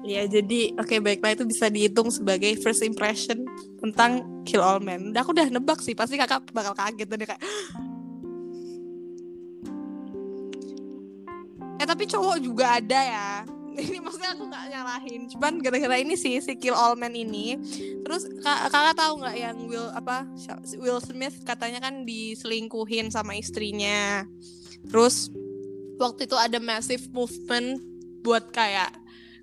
Ya 0.00 0.24
jadi 0.24 0.72
oke 0.78 1.04
baiklah 1.04 1.36
itu 1.36 1.44
bisa 1.44 1.68
dihitung 1.68 2.08
sebagai 2.08 2.56
first 2.62 2.80
impression 2.80 3.44
tentang 3.76 4.24
Kill 4.46 4.62
All 4.62 4.80
Men. 4.80 5.12
Udah 5.12 5.20
aku 5.20 5.36
udah 5.36 5.50
nebak 5.52 5.84
sih 5.84 5.92
pasti 5.92 6.16
kakak 6.16 6.48
bakal 6.48 6.72
kaget 6.72 7.04
dan 7.04 7.18
dia 7.18 7.28
kayak. 7.28 7.42
Eh 11.78 11.86
tapi 11.86 12.08
cowok 12.08 12.40
juga 12.40 12.78
ada 12.80 13.00
ya. 13.04 13.28
Ini 13.78 14.02
maksudnya 14.02 14.34
aku 14.34 14.50
nggak 14.50 14.64
nyalahin. 14.70 15.20
Cuman 15.30 15.62
gara-gara 15.62 15.94
ini 16.00 16.18
sih 16.18 16.42
si 16.42 16.58
Kill 16.58 16.74
All 16.74 16.98
Men 16.98 17.14
ini. 17.14 17.54
Terus 18.02 18.26
kak- 18.42 18.74
kakak 18.74 18.98
tahu 18.98 19.22
nggak 19.22 19.36
yang 19.38 19.56
Will 19.70 19.86
apa 19.92 20.26
Will 20.78 20.98
Smith 20.98 21.38
katanya 21.46 21.78
kan 21.78 22.02
diselingkuhin 22.02 23.14
sama 23.14 23.38
istrinya. 23.38 24.26
Terus 24.90 25.30
waktu 25.98 26.30
itu 26.30 26.36
ada 26.38 26.58
massive 26.58 27.04
movement 27.10 27.82
buat 28.22 28.50
kayak 28.50 28.94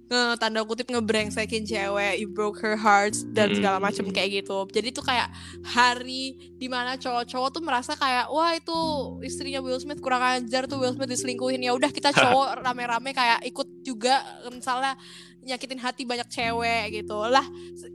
nge 0.05 0.37
tanda 0.37 0.61
kutip 0.61 0.85
ngebrengsekin 0.85 1.65
cewek, 1.65 2.21
you 2.21 2.29
broke 2.29 2.61
her 2.61 2.77
heart 2.77 3.17
dan 3.33 3.49
Hmm. 3.49 3.57
segala 3.57 3.77
macam 3.81 4.05
kayak 4.13 4.45
gitu. 4.45 4.69
Jadi 4.69 4.93
tuh 4.93 5.01
kayak 5.01 5.33
hari 5.65 6.37
di 6.61 6.69
mana 6.69 6.93
cowok-cowok 6.93 7.49
tuh 7.49 7.63
merasa 7.65 7.97
kayak 7.97 8.29
wah 8.29 8.53
itu 8.53 8.77
istrinya 9.25 9.65
Will 9.65 9.81
Smith 9.81 9.97
kurang 10.05 10.21
ajar 10.21 10.69
tuh 10.69 10.77
Will 10.77 10.93
Smith 10.93 11.09
diselingkuhin. 11.09 11.57
Ya 11.57 11.73
udah 11.73 11.89
kita 11.89 12.13
cowok 12.21 12.61
rame-rame 12.61 13.17
kayak 13.17 13.49
ikut 13.49 13.65
juga 13.81 14.21
misalnya 14.53 14.93
nyakitin 15.41 15.81
hati 15.81 16.05
banyak 16.05 16.29
cewek 16.29 17.01
gitu. 17.01 17.17
Lah 17.25 17.45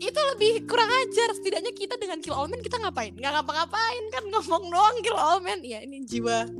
itu 0.03 0.21
lebih 0.35 0.67
kurang 0.67 0.91
ajar. 0.91 1.31
Setidaknya 1.39 1.71
kita 1.71 1.95
dengan 1.95 2.19
Kill 2.19 2.35
All 2.35 2.51
Men 2.51 2.59
kita 2.59 2.83
ngapain? 2.83 3.15
Nggak 3.15 3.39
ngapa-ngapain 3.39 4.05
kan 4.11 4.27
ngomong 4.35 4.67
doang 4.67 4.97
Kill 4.99 5.15
All 5.15 5.39
Men. 5.39 5.63
Ya 5.63 5.79
ini 5.79 6.03
jiwa 6.03 6.51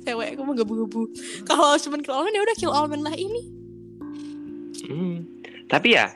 cewek 0.00 0.34
aku 0.34 0.42
menggebu-gebu 0.42 1.02
kalau 1.42 1.74
cuma 1.76 1.96
Kill 1.98 2.14
All 2.14 2.24
Men 2.24 2.34
ya 2.34 2.42
udah 2.42 2.56
Kill 2.56 2.72
All 2.72 2.86
Men 2.86 3.02
lah 3.02 3.14
ini 3.14 3.42
Hmm. 4.78 5.26
Tapi 5.66 5.92
ya, 5.92 6.06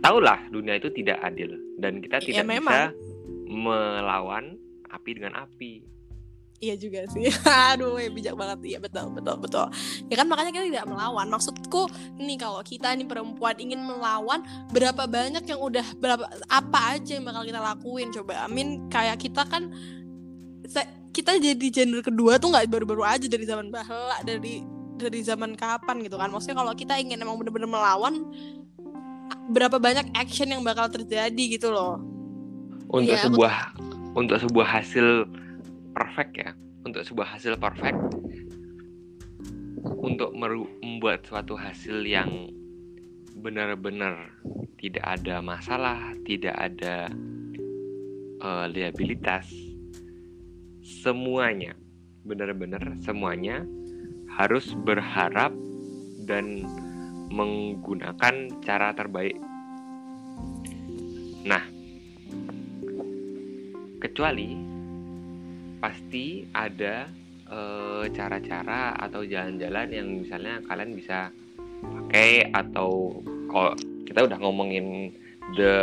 tahulah 0.00 0.40
dunia 0.48 0.80
itu 0.80 0.90
tidak 0.90 1.20
adil 1.20 1.52
dan 1.78 2.00
kita 2.00 2.18
Iya, 2.18 2.42
tidak 2.42 2.46
memang. 2.48 2.72
bisa 2.72 2.90
melawan 3.46 4.44
api 4.88 5.10
dengan 5.14 5.46
api. 5.46 5.84
Iya 6.58 6.74
juga 6.74 7.04
sih. 7.12 7.28
Aduh, 7.70 8.00
ya 8.00 8.08
bijak 8.08 8.34
banget. 8.34 8.58
Iya 8.64 8.78
betul, 8.80 9.12
betul, 9.12 9.36
betul. 9.36 9.66
Ya 10.08 10.16
kan 10.16 10.26
makanya 10.26 10.50
kita 10.50 10.64
tidak 10.64 10.86
melawan. 10.88 11.28
Maksudku 11.28 11.86
nih 12.16 12.40
kalau 12.40 12.64
kita 12.64 12.88
nih 12.96 13.04
perempuan 13.04 13.54
ingin 13.60 13.84
melawan, 13.84 14.40
berapa 14.72 15.04
banyak 15.04 15.44
yang 15.44 15.60
udah 15.60 15.84
berapa 16.00 16.24
apa 16.48 16.98
aja 16.98 17.20
yang 17.20 17.28
bakal 17.28 17.44
kita 17.44 17.60
lakuin 17.60 18.08
coba. 18.10 18.48
Amin 18.48 18.88
kayak 18.88 19.20
kita 19.20 19.44
kan 19.44 19.68
kita 21.14 21.38
jadi 21.38 21.66
gender 21.70 22.02
kedua 22.02 22.42
tuh 22.42 22.50
nggak 22.50 22.66
baru-baru 22.66 23.06
aja 23.06 23.26
dari 23.30 23.46
zaman 23.46 23.70
bahla 23.70 24.18
dari 24.26 24.66
dari 24.98 25.22
zaman 25.22 25.54
kapan 25.54 26.02
gitu 26.02 26.18
kan. 26.18 26.30
Maksudnya 26.34 26.58
kalau 26.58 26.74
kita 26.74 26.98
ingin 26.98 27.22
emang 27.22 27.38
bener-bener 27.38 27.70
melawan 27.70 28.26
berapa 29.54 29.78
banyak 29.78 30.10
action 30.18 30.50
yang 30.50 30.66
bakal 30.66 30.90
terjadi 30.90 31.44
gitu 31.54 31.70
loh. 31.70 32.02
Untuk 32.90 33.14
aku- 33.14 33.38
sebuah 33.38 33.54
untuk 34.18 34.36
sebuah 34.42 34.66
hasil 34.66 35.30
perfect 35.94 36.32
ya, 36.34 36.50
untuk 36.82 37.06
sebuah 37.06 37.38
hasil 37.38 37.54
perfect 37.62 37.98
untuk 40.04 40.36
membuat 40.36 41.24
suatu 41.24 41.56
hasil 41.56 42.04
yang 42.04 42.52
benar-benar 43.40 44.30
tidak 44.76 45.04
ada 45.04 45.40
masalah, 45.40 46.12
tidak 46.28 46.52
ada 46.54 47.08
eh, 48.44 48.66
liabilitas, 48.68 49.48
semuanya 50.84 51.72
benar-benar 52.28 53.00
semuanya 53.00 53.64
harus 54.36 54.76
berharap 54.84 55.52
dan 56.28 56.64
menggunakan 57.32 58.52
cara 58.64 58.92
terbaik. 58.92 59.36
Nah, 61.44 61.64
kecuali 64.00 64.56
pasti 65.80 66.48
ada 66.52 67.08
eh, 67.48 68.04
cara-cara 68.12 68.96
atau 68.96 69.24
jalan-jalan 69.24 69.88
yang 69.92 70.08
misalnya 70.24 70.64
kalian 70.64 70.96
bisa 70.96 71.28
pakai 71.84 72.48
atau 72.52 73.20
kalau 73.52 73.76
kita 74.08 74.24
udah 74.24 74.38
ngomongin 74.40 75.12
the 75.56 75.76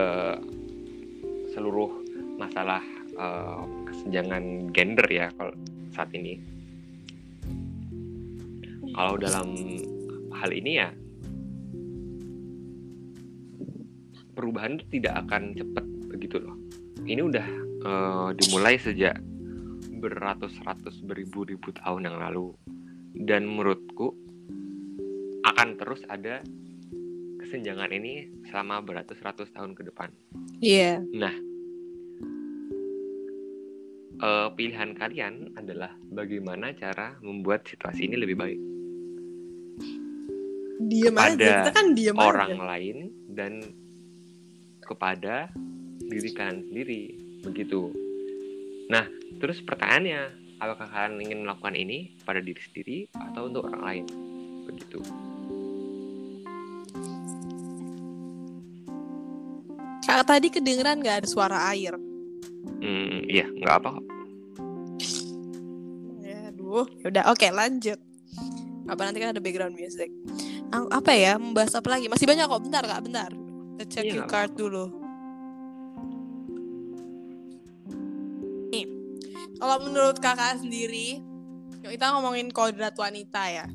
seluruh 1.53 2.01
masalah 2.41 2.81
eh, 3.13 3.61
kesenjangan 4.01 4.73
gender 4.73 5.05
ya 5.05 5.29
kalau 5.37 5.53
saat 5.93 6.09
ini. 6.17 6.41
Kalau 8.97 9.13
dalam 9.21 9.53
hal 10.33 10.49
ini 10.49 10.81
ya 10.81 10.89
perubahan 14.33 14.81
itu 14.81 14.97
tidak 14.97 15.21
akan 15.29 15.53
cepat 15.53 15.85
begitu 16.09 16.41
loh. 16.41 16.57
Ini 17.05 17.21
udah 17.21 17.47
eh, 17.85 18.29
dimulai 18.41 18.81
sejak 18.81 19.21
beratus-ratus 20.01 21.05
beribu-ribu 21.05 21.69
tahun 21.77 22.09
yang 22.09 22.17
lalu. 22.17 22.57
Dan 23.13 23.45
menurutku 23.45 24.17
akan 25.45 25.77
terus 25.77 26.01
ada 26.09 26.41
kesenjangan 27.37 27.93
ini 27.93 28.33
selama 28.49 28.81
beratus-ratus 28.81 29.53
tahun 29.53 29.77
ke 29.77 29.93
depan. 29.93 30.09
Iya. 30.57 31.05
Nah, 31.13 31.50
eh, 34.21 34.47
pilihan 34.53 34.93
kalian 34.95 35.57
adalah 35.57 35.91
bagaimana 36.13 36.71
cara 36.77 37.17
membuat 37.25 37.65
situasi 37.65 38.05
ini 38.05 38.15
lebih 38.21 38.37
baik 38.37 38.61
Diem 40.81 41.13
aja. 41.13 41.37
Kepada 41.37 41.57
Kita 41.61 41.71
kan 41.77 41.87
diem 41.93 42.17
orang 42.17 42.51
aja. 42.57 42.65
lain 42.73 42.97
dan 43.29 43.53
kepada 44.81 45.47
diri 46.01 46.29
kalian 46.33 46.65
sendiri 46.67 47.01
begitu. 47.45 47.93
Nah, 48.89 49.05
terus 49.37 49.61
pertanyaannya, 49.61 50.21
apakah 50.57 50.89
kalian 50.89 51.21
ingin 51.21 51.39
melakukan 51.45 51.77
ini 51.77 52.17
pada 52.25 52.41
diri 52.41 52.59
sendiri 52.59 52.97
atau 53.13 53.47
untuk 53.47 53.69
orang 53.69 53.83
lain? 53.85 54.05
Begitu. 54.67 54.99
Kak 60.01 60.27
tadi 60.27 60.51
kedengeran 60.51 60.99
nggak 60.99 61.23
ada 61.23 61.27
suara 61.29 61.71
air? 61.71 61.95
Hmm, 62.81 63.25
iya, 63.29 63.45
nggak 63.45 63.75
apa 63.81 63.87
kok. 63.97 64.05
Ya, 66.21 66.37
aduh. 66.53 66.85
Udah, 67.05 67.23
oke 67.33 67.47
lanjut. 67.49 67.99
Apa 68.89 69.01
nanti 69.07 69.17
kan 69.21 69.31
ada 69.33 69.41
background 69.41 69.77
music. 69.77 70.09
Apa 70.71 71.11
ya? 71.13 71.35
Membahas 71.35 71.75
apa 71.75 71.87
lagi? 71.91 72.07
Masih 72.07 72.25
banyak 72.25 72.45
kok. 72.47 72.61
Bentar 72.63 72.83
kak, 72.87 73.01
bentar. 73.03 73.31
Kita 73.77 73.83
check 73.87 74.03
Iya, 74.07 74.23
card 74.27 74.53
dulu. 74.55 74.85
Nih, 78.71 78.85
kalau 79.59 79.77
menurut 79.83 80.17
kakak 80.21 80.63
sendiri, 80.63 81.19
yuk 81.81 81.91
kita 81.91 82.13
ngomongin 82.15 82.49
kodrat 82.53 82.95
wanita 82.95 83.41
ya. 83.51 83.65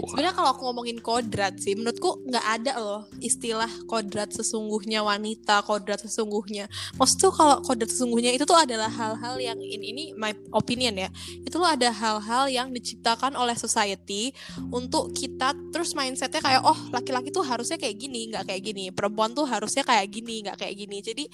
Sebenarnya 0.00 0.32
kalau 0.32 0.50
aku 0.56 0.62
ngomongin 0.70 0.98
kodrat 1.00 1.60
sih, 1.60 1.76
menurutku 1.76 2.24
nggak 2.24 2.46
ada 2.46 2.72
loh 2.80 3.02
istilah 3.20 3.68
kodrat 3.84 4.32
sesungguhnya 4.32 5.04
wanita, 5.04 5.60
kodrat 5.64 6.00
sesungguhnya. 6.00 6.70
Maksudku 6.96 7.30
kalau 7.36 7.60
kodrat 7.60 7.90
sesungguhnya 7.92 8.32
itu 8.32 8.48
tuh 8.48 8.56
adalah 8.56 8.88
hal-hal 8.88 9.36
yang 9.36 9.58
ini, 9.60 9.92
ini 9.92 10.04
my 10.16 10.32
opinion 10.56 10.96
ya. 10.96 11.08
Itu 11.44 11.60
loh 11.60 11.68
ada 11.68 11.92
hal-hal 11.92 12.48
yang 12.48 12.72
diciptakan 12.72 13.36
oleh 13.36 13.54
society 13.54 14.32
untuk 14.72 15.12
kita 15.12 15.52
terus 15.70 15.92
mindsetnya 15.92 16.40
kayak 16.40 16.62
oh 16.64 16.78
laki-laki 16.94 17.28
tuh 17.28 17.44
harusnya 17.44 17.76
kayak 17.76 17.96
gini, 18.00 18.32
nggak 18.32 18.48
kayak 18.48 18.62
gini. 18.64 18.84
Perempuan 18.90 19.36
tuh 19.36 19.44
harusnya 19.44 19.84
kayak 19.84 20.08
gini, 20.08 20.48
nggak 20.48 20.56
kayak 20.64 20.74
gini. 20.76 20.98
Jadi 21.04 21.24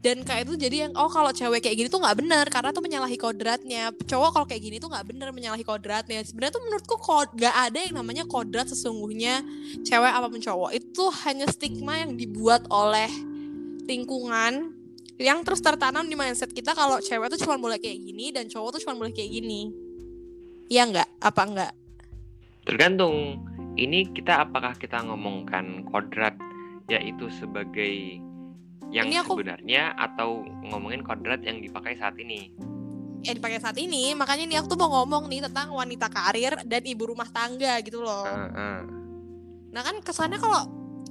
dan 0.00 0.22
kayak 0.22 0.46
itu 0.46 0.54
jadi 0.60 0.76
yang 0.86 0.92
oh 0.94 1.10
kalau 1.10 1.32
cewek 1.32 1.64
kayak 1.64 1.76
gini 1.76 1.88
tuh 1.90 1.98
nggak 1.98 2.18
benar 2.20 2.46
karena 2.52 2.70
tuh 2.70 2.84
menyalahi 2.84 3.18
kodratnya. 3.18 3.90
Cowok 3.92 4.30
kalau 4.36 4.46
kayak 4.46 4.62
gini 4.62 4.76
tuh 4.78 4.92
nggak 4.92 5.06
benar 5.08 5.28
menyalahi 5.32 5.64
kodratnya. 5.66 6.20
Sebenarnya 6.22 6.54
tuh 6.54 6.62
menurutku 6.68 6.96
kod 7.00 7.34
nggak 7.34 7.56
ada 7.72 7.78
yang 7.80 7.94
namanya 7.98 8.24
kodrat 8.28 8.70
sesungguhnya 8.70 9.42
cewek 9.82 10.12
apa 10.12 10.26
pun 10.30 10.40
cowok. 10.40 10.70
Itu 10.76 11.10
hanya 11.26 11.50
stigma 11.50 11.98
yang 12.00 12.14
dibuat 12.14 12.68
oleh 12.70 13.08
lingkungan 13.88 14.76
yang 15.16 15.40
terus 15.48 15.64
tertanam 15.64 16.04
di 16.04 16.12
mindset 16.12 16.52
kita 16.52 16.76
kalau 16.76 17.00
cewek 17.00 17.32
tuh 17.32 17.40
cuma 17.48 17.56
boleh 17.56 17.80
kayak 17.80 17.96
gini 17.96 18.30
dan 18.36 18.52
cowok 18.52 18.76
tuh 18.76 18.80
cuma 18.86 18.94
boleh 19.00 19.10
kayak 19.16 19.32
gini. 19.32 19.72
Iya 20.68 20.86
nggak? 20.92 21.08
Apa 21.24 21.42
enggak 21.48 21.72
tergantung. 22.66 23.38
Ini 23.78 24.10
kita 24.10 24.42
apakah 24.42 24.74
kita 24.74 25.06
ngomongkan 25.06 25.86
kodrat 25.88 26.34
yaitu 26.90 27.30
sebagai 27.30 28.18
yang 28.88 29.06
Ini 29.06 29.20
aku- 29.20 29.36
sebenarnya 29.36 29.92
atau 29.92 30.40
ngomongin 30.64 31.02
kodrat 31.02 31.40
yang 31.40 31.58
dipakai 31.58 31.94
saat 31.94 32.14
ini? 32.16 32.50
ya 33.18 33.34
dipakai 33.34 33.58
saat 33.58 33.74
ini 33.74 34.14
makanya 34.14 34.46
nih 34.46 34.56
aku 34.56 34.70
tuh 34.70 34.78
mau 34.78 35.02
ngomong 35.02 35.26
nih 35.26 35.42
tentang 35.42 35.74
wanita 35.74 36.06
karir 36.06 36.62
dan 36.62 36.78
ibu 36.80 37.10
rumah 37.10 37.26
tangga 37.26 37.74
gitu 37.80 37.98
loh 37.98 38.22
Ah, 38.22 38.46
ah. 38.46 38.78
nah 39.68 39.82
kan 39.82 39.98
kesannya 39.98 40.38
kalau 40.38 40.62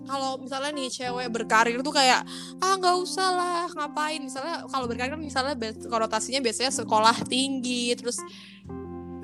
kalau 0.01 0.31
misalnya 0.37 0.71
nih 0.71 0.87
cewek 0.87 1.27
berkarir 1.27 1.75
tuh 1.77 1.91
kayak 1.91 2.23
ah 2.57 2.73
nggak 2.73 2.95
usah 2.95 3.29
lah 3.29 3.67
ngapain 3.67 4.23
misalnya 4.23 4.63
kalau 4.63 4.85
berkarir 4.85 5.11
kan 5.11 5.19
misalnya 5.19 5.59
konotasinya 5.83 6.39
biasanya 6.39 6.71
sekolah 6.71 7.19
tinggi 7.25 7.91
terus 7.95 8.21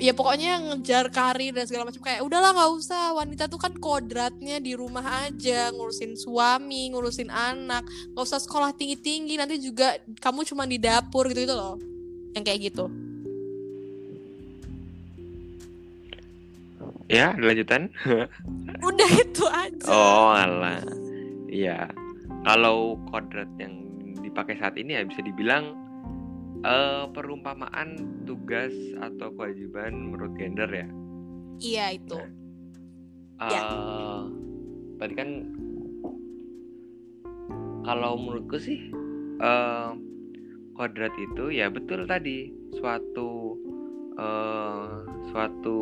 ya 0.01 0.17
pokoknya 0.17 0.57
ngejar 0.73 1.13
karir 1.13 1.53
dan 1.53 1.69
segala 1.69 1.85
macam. 1.87 2.01
Kayak 2.01 2.25
udahlah 2.25 2.51
nggak 2.57 2.71
usah. 2.73 3.13
Wanita 3.13 3.45
tuh 3.45 3.61
kan 3.61 3.73
kodratnya 3.77 4.57
di 4.57 4.73
rumah 4.73 5.29
aja. 5.29 5.69
Ngurusin 5.69 6.17
suami 6.17 6.89
ngurusin 6.89 7.29
anak. 7.29 7.85
Nggak 8.11 8.25
usah 8.25 8.41
sekolah 8.41 8.73
tinggi 8.73 8.97
tinggi 8.97 9.37
nanti 9.37 9.61
juga 9.61 10.01
kamu 10.17 10.41
cuma 10.49 10.65
di 10.65 10.81
dapur 10.81 11.29
gitu 11.29 11.45
gitu 11.45 11.53
loh. 11.53 11.77
Yang 12.33 12.43
kayak 12.49 12.61
gitu. 12.73 12.85
Ya, 17.11 17.35
lanjutan? 17.35 17.91
udah 18.87 19.11
itu 19.19 19.45
aja. 19.51 19.91
Oh, 19.91 20.31
alah. 20.31 20.79
Iya. 21.51 21.91
Kalau 22.47 22.95
kodrat 23.11 23.51
yang 23.59 23.83
dipakai 24.23 24.55
saat 24.57 24.79
ini 24.79 24.95
ya 24.95 25.03
bisa 25.03 25.19
dibilang 25.19 25.75
eh, 26.61 27.05
perumpamaan 27.11 27.89
tugas 28.23 28.71
atau 28.97 29.33
kewajiban 29.33 29.91
menurut 30.11 30.33
gender 30.35 30.69
ya. 30.69 30.87
iya 31.57 31.85
itu 31.93 32.17
Eh, 33.41 33.49
Ya. 33.49 33.65
Tadi 34.97 35.13
kan 35.17 35.29
kalau 37.81 38.13
menurutku 38.15 38.61
sih 38.61 38.77
eh, 39.41 39.89
kodrat 40.77 41.13
itu 41.17 41.49
ya 41.49 41.67
betul 41.67 42.05
tadi 42.05 42.53
suatu 42.77 43.57
eh, 44.15 44.93
suatu 45.33 45.79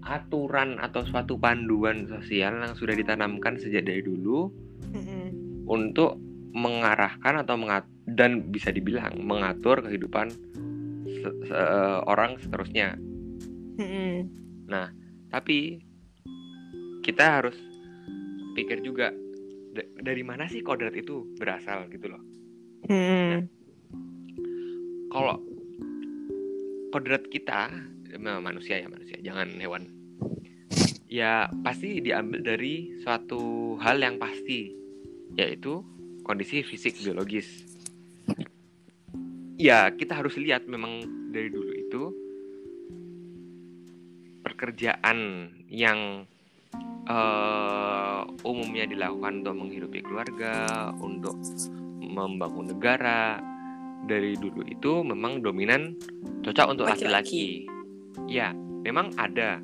aturan 0.00 0.80
atau 0.80 1.02
suatu 1.04 1.36
panduan 1.36 2.06
sosial 2.08 2.62
yang 2.62 2.74
sudah 2.74 2.94
ditanamkan 2.96 3.58
sejak 3.58 3.84
dari 3.84 4.00
dulu 4.00 4.48
Mm-mm. 4.90 5.26
untuk 5.66 6.16
mengarahkan 6.50 7.46
atau 7.46 7.54
mengat 7.54 7.86
dan 8.10 8.50
bisa 8.50 8.74
dibilang 8.74 9.14
mengatur 9.22 9.82
kehidupan 9.86 10.34
se- 11.06 11.38
se- 11.46 12.00
orang 12.10 12.38
seterusnya. 12.42 12.98
Mm-mm. 13.78 14.26
Tapi 15.30 15.78
kita 17.06 17.40
harus 17.40 17.56
pikir 18.58 18.82
juga 18.82 19.14
da- 19.72 19.90
dari 20.02 20.26
mana 20.26 20.50
sih 20.50 20.60
kodrat 20.60 20.92
itu 20.98 21.22
berasal 21.38 21.86
gitu 21.88 22.10
loh. 22.10 22.22
Mm-mm. 22.90 23.46
Kalau 25.10 25.38
kodrat 26.90 27.26
kita 27.30 27.70
manusia 28.20 28.82
ya 28.82 28.90
manusia, 28.90 29.22
jangan 29.22 29.54
hewan. 29.62 29.86
Ya 31.10 31.50
pasti 31.66 31.98
diambil 31.98 32.42
dari 32.42 32.94
suatu 33.02 33.74
hal 33.82 33.98
yang 33.98 34.18
pasti, 34.18 34.70
yaitu 35.34 35.82
kondisi 36.22 36.62
fisik 36.62 37.00
biologis. 37.00 37.66
Ya 39.60 39.92
kita 39.92 40.16
harus 40.16 40.40
lihat 40.40 40.64
memang 40.64 41.04
dari 41.30 41.52
dulu 41.52 41.72
itu 41.76 42.02
pekerjaan 44.42 45.50
yang 45.68 46.24
eh, 47.04 48.20
umumnya 48.44 48.88
dilakukan 48.88 49.44
untuk 49.44 49.54
menghidupi 49.56 50.00
keluarga, 50.00 50.88
untuk 50.96 51.36
membangun 52.00 52.72
negara 52.72 53.38
dari 54.08 54.32
dulu 54.34 54.64
itu 54.64 55.04
memang 55.04 55.44
dominan 55.44 55.92
cocok 56.40 56.66
untuk 56.72 56.88
Laki-laki. 56.88 57.68
Ya, 58.26 58.52
memang 58.84 59.12
ada 59.20 59.60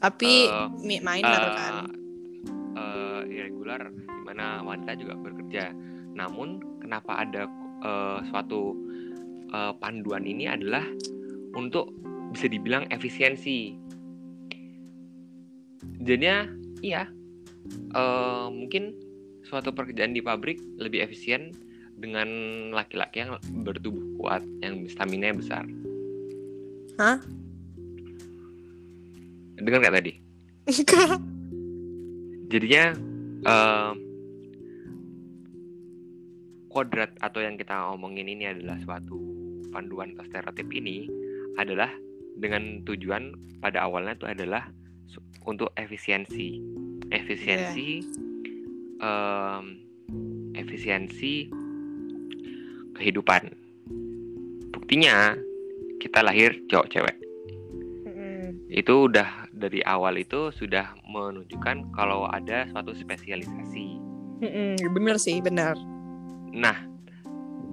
tapi 0.00 0.48
Eh, 0.48 0.68
mi- 0.80 1.02
minor 1.04 1.44
eh, 1.44 1.52
kan 1.52 1.74
eh, 2.72 3.20
irregular 3.28 3.92
mana 4.30 4.62
wanita 4.62 4.94
juga 4.94 5.18
bekerja. 5.18 5.74
Namun 6.14 6.62
kenapa 6.78 7.26
ada 7.26 7.50
eh, 7.82 8.18
suatu 8.30 8.78
eh, 9.50 9.72
panduan 9.82 10.22
ini 10.22 10.46
adalah 10.46 10.86
untuk 11.58 11.90
bisa 12.30 12.46
dibilang 12.46 12.86
efisiensi. 12.94 13.74
Jadinya 16.06 16.46
iya 16.86 17.10
eh, 17.90 18.46
mungkin 18.54 18.94
suatu 19.42 19.74
pekerjaan 19.74 20.14
di 20.14 20.22
pabrik 20.22 20.62
lebih 20.78 21.02
efisien 21.02 21.50
dengan 22.00 22.28
laki-laki 22.72 23.26
yang 23.26 23.36
bertubuh 23.66 24.00
kuat, 24.16 24.40
yang 24.64 24.86
stamina 24.88 25.34
besar. 25.36 25.66
Hah? 26.96 27.18
Dengar 29.60 29.84
nggak 29.84 29.96
tadi? 30.00 30.12
enggak 30.70 31.20
jadinya 32.50 32.84
eh, 33.46 33.90
kodrat 36.70 37.10
atau 37.18 37.42
yang 37.42 37.58
kita 37.58 37.90
omongin 37.90 38.30
ini 38.30 38.46
adalah 38.46 38.78
suatu 38.86 39.18
panduan 39.74 40.14
atau 40.14 40.24
stereotip 40.30 40.70
ini 40.70 41.10
adalah 41.58 41.90
dengan 42.38 42.80
tujuan 42.86 43.34
pada 43.58 43.84
awalnya 43.84 44.16
itu 44.16 44.26
adalah 44.30 44.70
untuk 45.44 45.74
efisiensi. 45.74 46.62
Efisiensi 47.10 48.00
em, 49.02 49.64
efisiensi 50.54 51.50
kehidupan. 52.94 53.50
Buktinya 54.70 55.34
kita 55.98 56.22
lahir 56.22 56.54
cowok 56.70 56.88
cewek. 56.88 57.16
Itu 58.70 59.10
udah 59.10 59.50
dari 59.50 59.82
awal 59.82 60.22
itu 60.22 60.54
sudah 60.54 60.94
menunjukkan 61.10 61.90
kalau 61.92 62.30
ada 62.30 62.70
suatu 62.70 62.94
spesialisasi. 62.94 63.98
bener 64.94 65.20
sih 65.20 65.42
bener 65.44 65.76
Nah, 66.54 66.76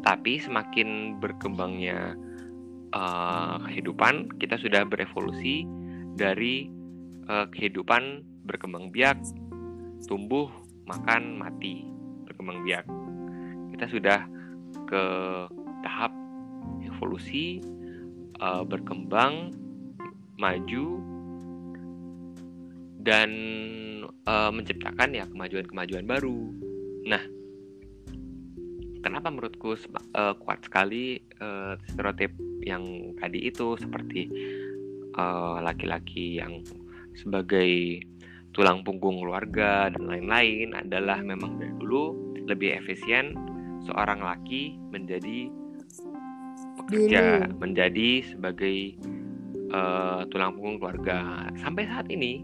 tapi 0.05 0.37
semakin 0.37 1.17
berkembangnya 1.17 2.13
eh, 2.93 3.55
kehidupan, 3.69 4.37
kita 4.37 4.55
sudah 4.61 4.85
berevolusi 4.85 5.65
dari 6.17 6.69
eh, 7.27 7.47
kehidupan 7.49 8.23
berkembang 8.47 8.89
biak, 8.93 9.19
tumbuh, 10.07 10.47
makan, 10.87 11.41
mati, 11.41 11.83
berkembang 12.29 12.63
biak. 12.63 12.85
Kita 13.75 13.85
sudah 13.91 14.19
ke 14.87 15.03
tahap 15.83 16.13
evolusi, 16.85 17.59
eh, 18.39 18.63
berkembang, 18.63 19.51
maju, 20.37 20.87
dan 23.03 23.29
eh, 24.05 24.51
menciptakan 24.53 25.09
ya 25.15 25.25
kemajuan-kemajuan 25.27 26.05
baru. 26.07 26.39
Nah, 27.07 27.23
kenapa 29.07 29.31
menurutku 29.31 29.79
eh, 29.79 30.35
kuat 30.43 30.59
sekali 30.67 31.15
eh, 31.19 31.73
stereotip 31.87 32.35
yang 32.67 33.15
tadi 33.23 33.47
itu 33.47 33.79
seperti 33.79 34.27
eh, 35.15 35.57
laki-laki 35.63 36.43
yang 36.43 36.59
sebagai 37.15 38.03
tulang 38.51 38.83
punggung 38.83 39.23
keluarga 39.23 39.87
dan 39.87 40.03
lain-lain 40.11 40.75
adalah 40.75 41.23
memang 41.23 41.55
dari 41.55 41.73
dulu 41.79 42.35
lebih 42.47 42.83
efisien 42.83 43.31
seorang 43.87 44.19
laki 44.19 44.75
menjadi 44.91 45.47
pekerja, 46.83 47.47
menjadi 47.57 48.27
sebagai 48.27 48.99
eh, 49.71 50.21
tulang 50.27 50.55
punggung 50.59 50.77
keluarga. 50.83 51.47
Sampai 51.63 51.87
saat 51.87 52.11
ini, 52.11 52.43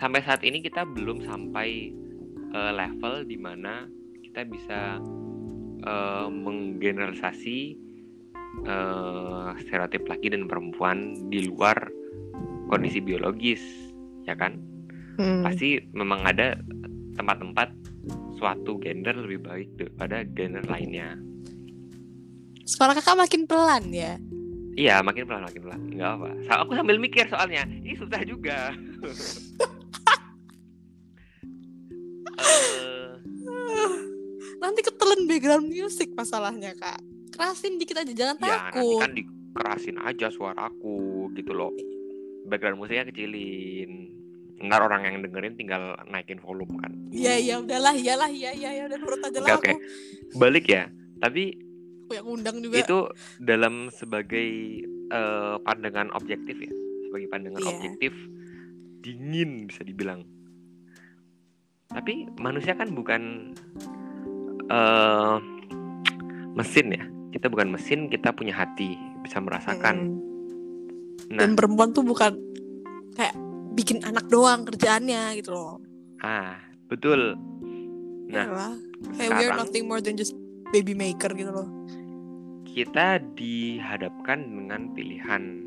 sampai 0.00 0.20
saat 0.24 0.40
ini 0.40 0.64
kita 0.64 0.88
belum 0.88 1.24
sampai 1.24 1.92
eh, 2.54 2.72
level 2.72 3.28
di 3.28 3.36
mana 3.36 3.88
kita 4.38 4.44
bisa 4.46 4.80
eh, 5.82 6.26
menggeneralisasi 6.28 7.58
eh, 8.66 9.48
stereotip 9.64 10.06
laki 10.08 10.32
dan 10.32 10.46
perempuan 10.50 11.14
di 11.28 11.46
luar 11.46 11.76
kondisi 12.68 13.00
biologis, 13.00 13.62
ya 14.28 14.36
kan? 14.36 14.58
Hmm. 15.18 15.42
Pasti 15.42 15.82
memang 15.94 16.22
ada 16.22 16.58
tempat-tempat 17.18 17.74
suatu 18.38 18.78
gender 18.78 19.18
lebih 19.18 19.42
baik 19.42 19.68
daripada 19.76 20.22
gender 20.32 20.64
lainnya. 20.70 21.18
suara 22.68 22.92
kakak 22.92 23.16
makin 23.16 23.42
pelan 23.48 23.88
ya 23.88 24.20
Iya, 24.78 25.02
makin 25.02 25.26
pelan, 25.26 25.42
makin 25.42 25.60
pelan. 25.66 25.80
Enggak 25.90 26.10
apa. 26.22 26.28
Aku 26.62 26.72
sambil 26.78 27.02
mikir 27.02 27.26
soalnya. 27.26 27.66
Ini 27.66 27.98
susah 27.98 28.22
juga. 28.22 28.70
background 35.48 35.72
music 35.72 36.12
masalahnya 36.12 36.76
kak 36.76 37.00
kerasin 37.32 37.80
dikit 37.80 37.96
aja 37.96 38.12
jangan 38.12 38.36
ya, 38.36 38.68
takut 38.68 39.00
kan 39.00 39.12
dikerasin 39.16 39.96
aja 39.98 40.28
suaraku 40.28 40.98
gitu 41.32 41.56
loh. 41.56 41.72
Background 42.44 42.76
musiknya 42.76 43.08
kecilin. 43.08 44.12
Ntar 44.58 44.80
orang 44.82 45.08
yang 45.08 45.16
dengerin 45.22 45.56
tinggal 45.56 45.96
naikin 46.04 46.36
volume 46.36 46.76
kan. 46.76 46.92
Iya 47.08 47.34
iya 47.38 47.54
udahlah 47.56 47.96
iyalah 47.96 48.28
iya 48.28 48.52
iya 48.52 48.70
ya 48.74 48.82
udah 48.84 48.98
nurut 48.98 49.20
aja 49.22 49.38
Oke, 49.38 49.46
lah 49.46 49.56
oke. 49.56 49.70
aku 49.70 49.76
Balik 50.36 50.66
ya. 50.68 50.84
Tapi 51.16 51.42
Aku 52.04 52.12
yang 52.12 52.28
undang 52.28 52.56
juga. 52.60 52.76
itu 52.76 52.98
dalam 53.38 53.88
sebagai 53.88 54.48
eh, 55.08 55.56
pandangan 55.62 56.12
objektif 56.12 56.56
ya 56.56 56.72
sebagai 57.08 57.28
pandangan 57.28 57.64
Iya. 57.64 57.70
objektif 57.70 58.12
dingin 59.00 59.64
bisa 59.64 59.80
dibilang 59.80 60.28
tapi 61.88 62.28
manusia 62.36 62.72
kan 62.72 62.92
bukan 62.92 63.52
eh 64.68 65.36
mesin 66.54 66.86
ya 66.92 67.04
kita 67.30 67.46
bukan 67.48 67.72
mesin 67.72 68.08
kita 68.08 68.32
punya 68.32 68.52
hati 68.52 68.96
bisa 69.22 69.38
merasakan 69.38 70.16
Mm-mm. 70.16 71.34
nah 71.34 71.44
Dan 71.44 71.54
perempuan 71.54 71.92
tuh 71.92 72.02
bukan 72.02 72.34
kayak 73.12 73.34
bikin 73.74 74.02
anak 74.02 74.26
doang 74.26 74.64
kerjaannya 74.66 75.38
gitu 75.38 75.54
loh. 75.54 75.78
ah 76.18 76.58
betul 76.88 77.36
nah 78.26 78.74
kayak 79.16 79.30
we're 79.38 79.48
sekarang 79.48 79.58
nothing 79.60 79.84
more 79.86 80.02
than 80.02 80.18
just 80.18 80.34
baby 80.68 80.92
maker 80.92 81.30
gitu 81.32 81.48
loh. 81.48 81.68
kita 82.68 83.18
dihadapkan 83.34 84.38
dengan 84.38 84.92
pilihan. 84.94 85.66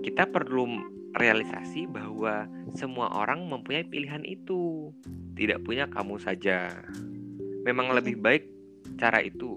Kita 0.00 0.24
perlu 0.24 0.64
realisasi 1.12 1.84
bahwa 1.84 2.48
semua 2.72 3.12
orang 3.12 3.44
mempunyai 3.44 3.84
pilihan 3.84 4.24
itu, 4.24 4.88
tidak 5.36 5.60
punya 5.60 5.84
kamu 5.90 6.16
saja. 6.16 6.72
Memang 7.64 7.96
lebih 7.96 8.20
baik 8.20 8.44
cara 9.00 9.24
itu, 9.24 9.56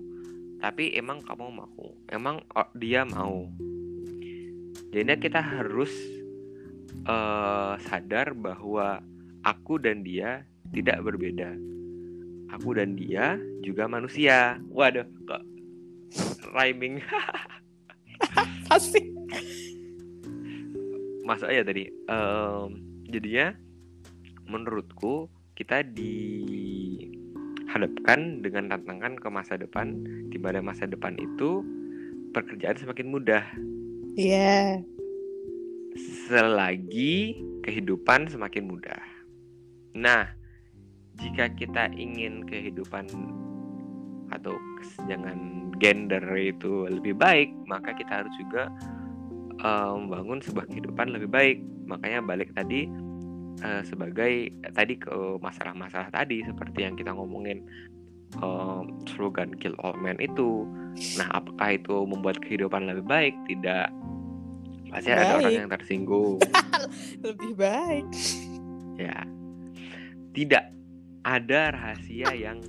tapi 0.64 0.96
emang 0.96 1.20
kamu 1.22 1.48
mau, 1.52 1.88
emang 2.08 2.40
oh, 2.56 2.70
dia 2.74 3.04
mau. 3.04 3.52
Jadi 4.96 5.14
kita 5.20 5.44
harus 5.44 5.92
eh, 7.04 7.74
sadar 7.84 8.32
bahwa 8.34 9.04
aku 9.44 9.78
dan 9.78 10.02
dia 10.02 10.48
tidak 10.72 11.04
berbeda. 11.04 11.52
Aku 12.56 12.72
dan 12.80 12.96
dia 12.96 13.36
juga 13.60 13.92
manusia. 13.92 14.56
Waduh, 14.72 15.04
kok 15.28 15.44
rhyming 16.56 17.04
Pasti. 18.72 19.04
masuk 21.28 21.52
aja 21.52 21.64
tadi. 21.68 21.92
Em, 21.92 22.70
jadinya 23.12 23.52
menurutku 24.48 25.28
kita 25.60 25.84
dihadapkan 27.78 28.42
dengan 28.42 28.74
tantangan 28.74 29.22
ke 29.22 29.28
masa 29.30 29.54
depan, 29.54 29.94
di 30.34 30.42
mana 30.42 30.66
masa 30.66 30.90
depan 30.90 31.14
itu 31.22 31.62
pekerjaan 32.34 32.74
semakin 32.74 33.08
mudah 33.14 33.46
Iya. 34.18 34.82
selagi 36.26 37.38
kehidupan 37.62 38.34
semakin 38.34 38.66
mudah. 38.66 39.02
Nah, 39.94 40.26
jika 41.22 41.54
kita 41.54 41.94
ingin 41.94 42.46
kehidupan 42.50 43.06
atau 44.34 44.58
kesenjangan 44.82 45.70
gender 45.78 46.22
itu 46.34 46.90
lebih 46.90 47.14
baik, 47.14 47.54
maka 47.70 47.94
kita 47.94 48.26
harus 48.26 48.34
juga 48.42 48.74
eh, 49.58 49.92
membangun 49.94 50.42
sebuah 50.42 50.66
kehidupan 50.70 51.14
lebih 51.14 51.30
baik. 51.30 51.58
Makanya 51.86 52.26
balik 52.26 52.54
tadi 52.58 52.90
eh, 53.62 53.82
sebagai 53.86 54.54
tadi 54.74 54.96
ke 54.98 55.42
masalah-masalah 55.42 56.10
tadi 56.14 56.44
seperti 56.46 56.86
yang 56.86 56.96
kita 56.98 57.14
ngomongin 57.14 57.64
eh, 58.38 58.82
slogan 59.10 59.54
kill 59.58 59.78
all 59.82 59.96
men 59.98 60.18
itu. 60.22 60.66
Nah, 61.22 61.30
apakah 61.38 61.78
itu 61.78 61.96
membuat 62.10 62.42
kehidupan 62.42 62.90
lebih 62.90 63.06
baik? 63.06 63.36
Tidak. 63.46 63.90
Pasti 64.88 65.12
ada 65.12 65.38
orang 65.38 65.68
yang 65.68 65.70
tersinggung. 65.70 66.40
Lebih 67.28 67.60
baik. 67.60 68.08
Ya. 68.96 69.28
Tidak 70.32 70.66
ada 71.28 71.62
rahasia 71.76 72.32
yang 72.32 72.64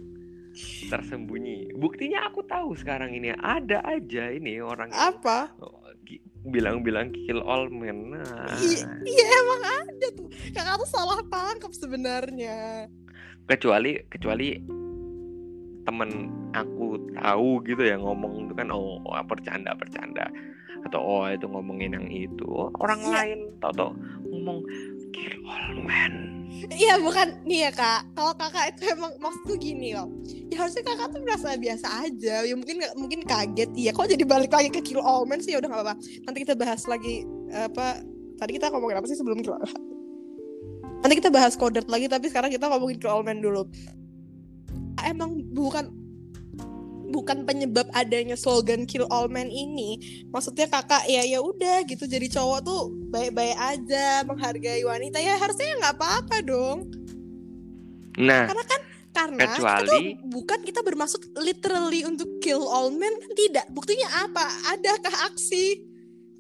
tersembunyi. 0.91 1.79
Buktinya 1.79 2.27
aku 2.27 2.43
tahu 2.43 2.75
sekarang 2.75 3.15
ini 3.15 3.31
ada 3.39 3.79
aja 3.87 4.35
ini 4.35 4.59
orang 4.59 4.91
Apa? 4.91 5.55
Bilang-bilang 6.49 7.13
kill 7.13 7.41
all 7.43 7.69
men. 7.69 8.13
Nah, 8.13 8.49
Iya, 9.03 9.25
emang 9.27 9.63
ada 9.63 10.07
tuh. 10.13 10.29
Kakak 10.51 10.77
tuh 10.79 10.89
salah 10.89 11.21
tangkap 11.27 11.73
sebenarnya. 11.73 12.89
kecuali 13.47 13.97
kecuali 14.09 14.61
temen 15.83 16.11
aku 16.53 17.01
tahu 17.17 17.65
gitu 17.65 17.81
ya 17.81 17.97
ngomong 17.97 18.45
itu 18.45 18.53
kan 18.53 18.69
oh 18.69 19.01
bercanda 19.25 19.73
bercanda 19.73 20.29
atau 20.85 21.01
oh 21.01 21.25
itu 21.25 21.49
ngomongin 21.49 21.97
yang 21.97 22.09
itu 22.13 22.45
Oh, 22.45 22.69
orang 22.77 23.01
Iya. 23.01 23.13
lain 23.17 23.39
tau 23.57 23.73
tau 23.73 23.91
ngomong 24.29 24.61
kill 25.17 25.41
all 25.49 25.81
men 25.81 26.28
Iya 26.67 26.99
bukan 26.99 27.47
nih 27.47 27.69
ya 27.69 27.71
kak. 27.71 28.01
Kalau 28.19 28.35
kakak 28.35 28.75
itu 28.75 28.91
emang 28.91 29.15
maksudku 29.23 29.55
gini 29.59 29.95
loh. 29.95 30.11
Ya 30.51 30.67
harusnya 30.67 30.83
kakak 30.83 31.15
tuh 31.15 31.21
merasa 31.23 31.55
biasa 31.55 31.87
aja. 32.07 32.43
Ya 32.43 32.55
mungkin 32.59 32.83
mungkin 32.99 33.21
kaget. 33.23 33.71
Iya. 33.79 33.91
Kok 33.95 34.11
jadi 34.11 34.25
balik 34.27 34.51
lagi 34.51 34.69
ke 34.75 34.83
All 34.99 35.27
Men 35.27 35.39
sih? 35.39 35.55
Ya 35.55 35.63
udah 35.63 35.71
nggak 35.71 35.83
apa-apa. 35.83 35.95
Nanti 36.27 36.39
kita 36.43 36.55
bahas 36.59 36.83
lagi 36.87 37.27
apa? 37.51 38.03
Tadi 38.39 38.51
kita 38.55 38.71
ngomongin 38.71 38.97
apa 38.99 39.07
sih 39.07 39.19
sebelum 39.19 39.43
All 39.43 39.63
Nanti 40.99 41.15
kita 41.15 41.31
bahas 41.31 41.55
kodrat 41.55 41.87
lagi. 41.87 42.11
Tapi 42.11 42.27
sekarang 42.27 42.51
kita 42.51 42.67
ngomongin 42.67 42.99
All 43.07 43.23
Men 43.23 43.39
dulu. 43.43 43.67
Emang 45.07 45.39
bukan 45.55 45.95
bukan 47.09 47.49
penyebab 47.49 47.89
adanya 47.91 48.37
slogan 48.37 48.85
Kill 48.85 49.09
All 49.09 49.27
Men 49.27 49.49
ini. 49.49 49.97
Maksudnya 50.29 50.69
kakak 50.69 51.09
ya 51.09 51.25
ya 51.25 51.41
udah 51.41 51.83
gitu. 51.89 52.05
Jadi 52.05 52.29
cowok 52.29 52.61
tuh 52.63 52.93
baik-baik 53.09 53.57
aja 53.57 54.23
menghargai 54.23 54.85
wanita 54.85 55.19
ya 55.19 55.41
harusnya 55.41 55.81
nggak 55.81 55.97
apa-apa 55.97 56.37
dong. 56.45 56.79
nah 58.19 58.51
Karena 58.51 58.65
kan 58.67 58.81
karena 59.09 59.41
Kecuali- 59.47 59.89
tuh 59.89 60.03
bukan 60.31 60.61
kita 60.63 60.81
bermaksud 60.83 61.23
literally 61.41 62.03
untuk 62.05 62.29
kill 62.39 62.63
all 62.63 62.93
men 62.93 63.15
tidak. 63.35 63.67
Buktinya 63.73 64.29
apa? 64.29 64.47
Adakah 64.75 65.33
aksi 65.33 65.83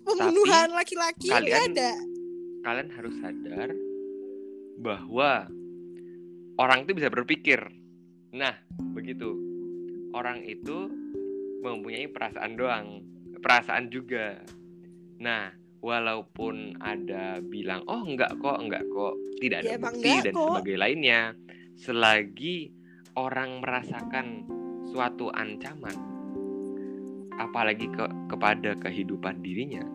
pembunuhan 0.02 0.70
laki-laki? 0.74 1.32
Kalian- 1.32 1.74
ada. 1.74 1.92
kalian 2.58 2.90
harus 2.92 3.14
sadar 3.22 3.70
bahwa 4.76 5.48
orang 6.58 6.84
itu 6.84 6.92
bisa 6.92 7.08
berpikir. 7.08 7.64
Nah, 8.34 8.52
begitu. 8.92 9.47
Orang 10.12 10.44
itu 10.44 10.88
mempunyai 11.60 12.08
perasaan 12.08 12.56
doang, 12.56 12.86
perasaan 13.42 13.90
juga. 13.92 14.40
Nah, 15.20 15.52
walaupun 15.82 16.78
ada 16.80 17.42
bilang, 17.42 17.82
"Oh, 17.90 18.02
enggak 18.06 18.34
kok, 18.38 18.58
enggak 18.62 18.84
kok." 18.88 19.14
Tidak 19.38 19.58
ada 19.62 19.70
Ya, 19.74 19.78
bukti 19.78 20.10
dan 20.22 20.34
kok. 20.34 20.44
sebagai 20.48 20.76
lainnya. 20.78 21.20
Selagi 21.78 22.74
orang 23.14 23.62
merasakan 23.62 24.26
suatu 24.90 25.30
ancaman 25.30 25.94
apalagi 27.38 27.86
ke 27.86 28.04
kepada 28.26 28.74
kehidupan 28.82 29.38
dirinya, 29.38 29.86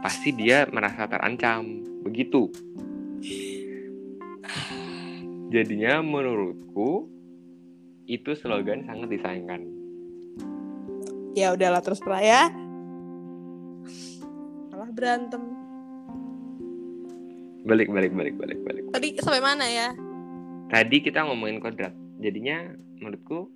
pasti 0.00 0.32
dia 0.32 0.64
merasa 0.72 1.04
terancam. 1.04 1.84
Begitu. 2.04 2.48
Jadinya 5.54 6.00
menurutku 6.00 7.13
itu 8.04 8.36
slogan 8.36 8.84
sangat 8.84 9.08
disayangkan. 9.08 9.64
Ya 11.34 11.50
udahlah 11.50 11.82
terus 11.82 11.98
pra 11.98 12.22
ya. 12.22 12.52
Malah 14.70 14.90
berantem. 14.94 15.42
Balik 17.64 17.88
balik 17.90 18.12
balik 18.12 18.34
balik 18.38 18.60
balik. 18.62 18.84
Tadi 18.92 19.08
sampai 19.18 19.42
mana 19.42 19.66
ya? 19.66 19.88
Tadi 20.70 20.96
kita 21.00 21.26
ngomongin 21.26 21.58
kodrat. 21.58 21.92
Jadinya 22.20 22.70
menurutku 23.00 23.50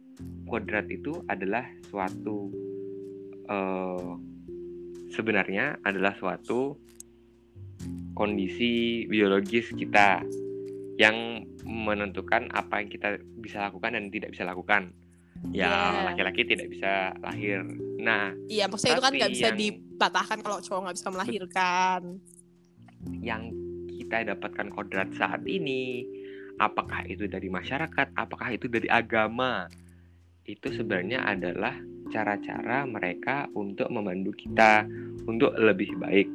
kodrat 0.49 0.89
itu 0.91 1.23
adalah 1.29 1.65
suatu 1.87 2.51
eh, 3.47 4.11
sebenarnya 5.13 5.79
adalah 5.85 6.17
suatu 6.19 6.77
kondisi 8.19 9.07
biologis 9.07 9.71
kita 9.71 10.27
yang 10.99 11.47
menentukan 11.69 12.49
apa 12.51 12.81
yang 12.81 12.89
kita 12.89 13.09
bisa 13.39 13.69
lakukan 13.69 13.93
dan 13.93 14.09
tidak 14.09 14.33
bisa 14.33 14.49
lakukan. 14.49 14.89
Ya, 15.53 15.71
Ya. 15.71 16.03
laki-laki 16.11 16.43
tidak 16.43 16.73
bisa 16.73 17.15
lahir. 17.21 17.63
Nah, 18.01 18.35
Iya 18.49 18.67
maksudnya 18.67 18.99
itu 18.99 19.05
kan 19.05 19.13
nggak 19.15 19.33
bisa 19.37 19.49
yang- 19.53 19.61
dipatahkan 19.61 20.39
kalau 20.41 20.59
cowok 20.59 20.81
nggak 20.83 20.97
bisa 20.97 21.09
melahirkan. 21.13 22.03
yang 23.23 23.55
kita 23.87 24.27
dapatkan 24.27 24.75
kodrat 24.75 25.15
saat 25.15 25.47
ini, 25.47 26.03
apakah 26.59 27.07
itu 27.07 27.31
dari 27.31 27.47
masyarakat, 27.47 28.11
apakah 28.11 28.51
itu 28.51 28.67
dari 28.67 28.91
agama, 28.91 29.71
itu 30.43 30.67
sebenarnya 30.75 31.23
adalah 31.23 31.79
cara-cara 32.11 32.83
mereka 32.85 33.47
untuk 33.55 33.87
memandu 33.89 34.35
kita 34.35 34.83
untuk 35.25 35.55
lebih 35.55 35.95
baik. 35.95 36.27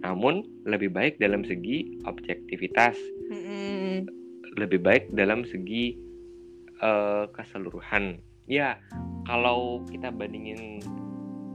Namun 0.00 0.40
lebih 0.64 0.88
baik 0.88 1.20
dalam 1.20 1.44
segi 1.44 2.00
objektivitas, 2.08 2.96
Mm-mm. 3.28 4.08
Lebih 4.56 4.80
baik 4.82 5.04
dalam 5.14 5.46
segi 5.46 5.94
eh, 6.80 7.24
keseluruhan. 7.30 8.18
Ya, 8.50 8.82
kalau 9.28 9.84
kita 9.86 10.10
bandingin 10.10 10.82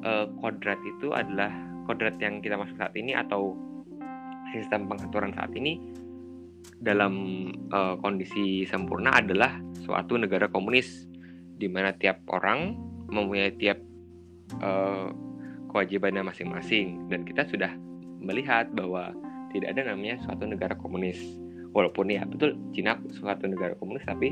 eh, 0.03 0.27
kodrat 0.39 0.79
itu 0.85 1.11
adalah 1.11 1.51
kodrat 1.89 2.15
yang 2.23 2.39
kita 2.39 2.55
masuk 2.55 2.77
saat 2.79 2.95
ini 2.95 3.15
atau 3.17 3.55
sistem 4.53 4.87
pengaturan 4.87 5.35
saat 5.35 5.51
ini 5.57 5.81
dalam 6.79 7.13
eh, 7.51 7.95
kondisi 7.99 8.63
sempurna 8.69 9.15
adalah 9.17 9.59
suatu 9.83 10.15
negara 10.15 10.47
komunis 10.47 11.07
di 11.55 11.67
mana 11.71 11.95
tiap 11.95 12.23
orang 12.31 12.75
mempunyai 13.07 13.53
tiap 13.55 13.79
uh, 14.59 15.07
kewajibannya 15.71 16.25
masing-masing 16.25 17.07
dan 17.07 17.23
kita 17.23 17.47
sudah 17.47 17.71
melihat 18.19 18.67
bahwa 18.75 19.13
tidak 19.55 19.75
ada 19.75 19.93
namanya 19.93 20.19
suatu 20.25 20.43
negara 20.43 20.75
komunis 20.75 21.19
walaupun 21.75 22.07
ya 22.07 22.23
betul 22.23 22.55
Cina 22.71 22.95
suatu 23.19 23.51
negara 23.51 23.75
komunis 23.75 24.07
tapi 24.07 24.31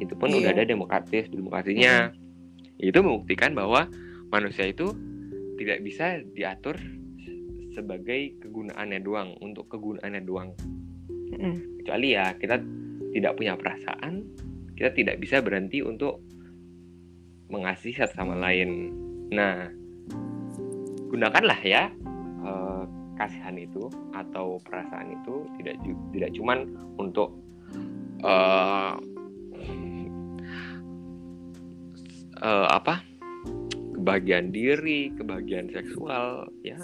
itu 0.00 0.16
pun 0.16 0.32
yeah. 0.32 0.40
udah 0.40 0.50
ada 0.56 0.64
demokratis 0.64 1.28
demokrasinya 1.28 2.08
mm. 2.08 2.88
itu 2.88 2.98
membuktikan 3.04 3.52
bahwa 3.52 3.92
manusia 4.32 4.64
itu 4.72 4.96
tidak 5.60 5.84
bisa 5.84 6.24
diatur 6.32 6.80
sebagai 7.76 8.40
kegunaannya 8.40 9.04
doang 9.04 9.36
untuk 9.44 9.68
kegunaannya 9.68 10.22
doang 10.24 10.56
mm. 11.36 11.84
kecuali 11.84 12.16
ya 12.16 12.32
kita 12.40 12.56
tidak 13.12 13.36
punya 13.36 13.52
perasaan 13.60 14.24
kita 14.72 14.96
tidak 14.96 15.20
bisa 15.20 15.44
berhenti 15.44 15.84
untuk 15.84 16.24
mengasihi 17.52 18.00
satu 18.00 18.16
sama 18.16 18.32
lain 18.32 18.96
nah 19.28 19.68
gunakanlah 21.12 21.60
ya 21.60 21.92
uh, 22.44 22.88
kasihan 23.18 23.58
itu 23.58 23.90
atau 24.14 24.62
perasaan 24.62 25.10
itu 25.18 25.42
tidak 25.58 25.74
tidak 26.14 26.30
cuman 26.38 26.58
untuk 27.02 27.34
uh, 28.22 28.94
uh, 32.38 32.66
apa 32.70 33.02
kebahagiaan 33.98 34.54
diri 34.54 35.10
kebahagiaan 35.18 35.68
seksual 35.74 36.46
ya 36.62 36.78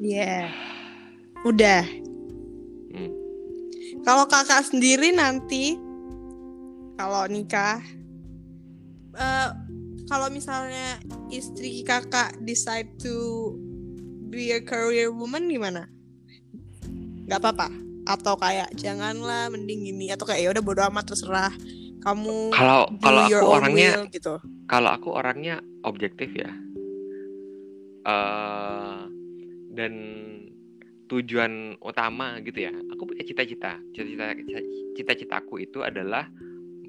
Iya 0.00 0.48
yeah. 0.48 1.44
udah 1.44 1.84
hmm. 2.90 3.12
kalau 4.02 4.26
kakak 4.26 4.66
sendiri 4.66 5.14
nanti 5.14 5.78
kalau 6.98 7.28
nikah 7.30 7.78
uh, 9.14 9.52
kalau 10.10 10.26
misalnya 10.26 10.98
istri 11.30 11.86
kakak 11.86 12.34
decide 12.42 12.90
to 12.98 13.54
be 14.26 14.50
a 14.50 14.58
career 14.58 15.14
woman 15.14 15.46
gimana? 15.46 15.86
Gak 17.30 17.38
apa-apa? 17.38 17.70
Atau 18.10 18.34
kayak 18.34 18.74
janganlah 18.74 19.46
mending 19.54 19.86
gini 19.86 20.10
atau 20.10 20.26
kayak 20.26 20.42
ya 20.42 20.50
udah 20.50 20.64
bodo 20.66 20.82
amat 20.90 21.14
terserah 21.14 21.54
kamu 22.00 22.48
kalau 22.50 22.88
kalau 22.98 23.22
aku 23.28 23.46
orangnya 23.46 23.90
will, 24.02 24.08
gitu. 24.10 24.34
Kalau 24.66 24.90
aku 24.90 25.08
orangnya 25.14 25.62
objektif 25.86 26.34
ya. 26.34 26.50
Uh, 28.02 29.06
dan 29.76 29.94
tujuan 31.06 31.78
utama 31.78 32.42
gitu 32.42 32.66
ya. 32.66 32.74
Aku 32.96 33.06
punya 33.06 33.22
cita-cita. 33.22 33.78
Cita-cita 33.94 34.34
cita-citaku 34.98 35.62
itu 35.62 35.86
adalah 35.86 36.26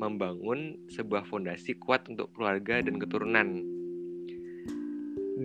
membangun 0.01 0.81
sebuah 0.89 1.29
fondasi 1.29 1.77
kuat 1.77 2.09
untuk 2.09 2.33
keluarga 2.33 2.81
dan 2.81 2.97
keturunan. 2.97 3.61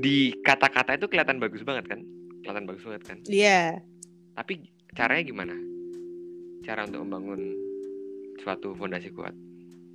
Di 0.00 0.32
kata-kata 0.40 0.96
itu 0.96 1.12
kelihatan 1.12 1.36
bagus 1.36 1.60
banget 1.60 1.84
kan? 1.92 2.00
Kelihatan 2.40 2.64
bagus 2.64 2.84
banget 2.88 3.02
kan? 3.04 3.18
Iya. 3.28 3.44
Yeah. 3.44 3.68
Tapi 4.32 4.64
caranya 4.96 5.22
gimana? 5.28 5.54
Cara 6.64 6.88
untuk 6.88 7.04
membangun 7.04 7.52
suatu 8.40 8.72
fondasi 8.80 9.12
kuat? 9.12 9.36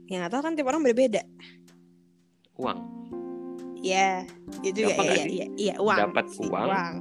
Ya 0.06 0.22
nggak 0.22 0.32
tahu 0.38 0.42
kan 0.46 0.54
tiap 0.54 0.70
orang 0.70 0.86
berbeda. 0.86 1.26
Uang. 2.62 2.80
Iya, 3.82 4.30
itu 4.62 4.86
ya, 4.86 4.94
iya, 4.94 5.26
iya, 5.26 5.48
iya, 5.58 5.76
uang. 5.82 5.98
Dapat 5.98 6.38
uang, 6.38 6.70
uang, 6.70 6.94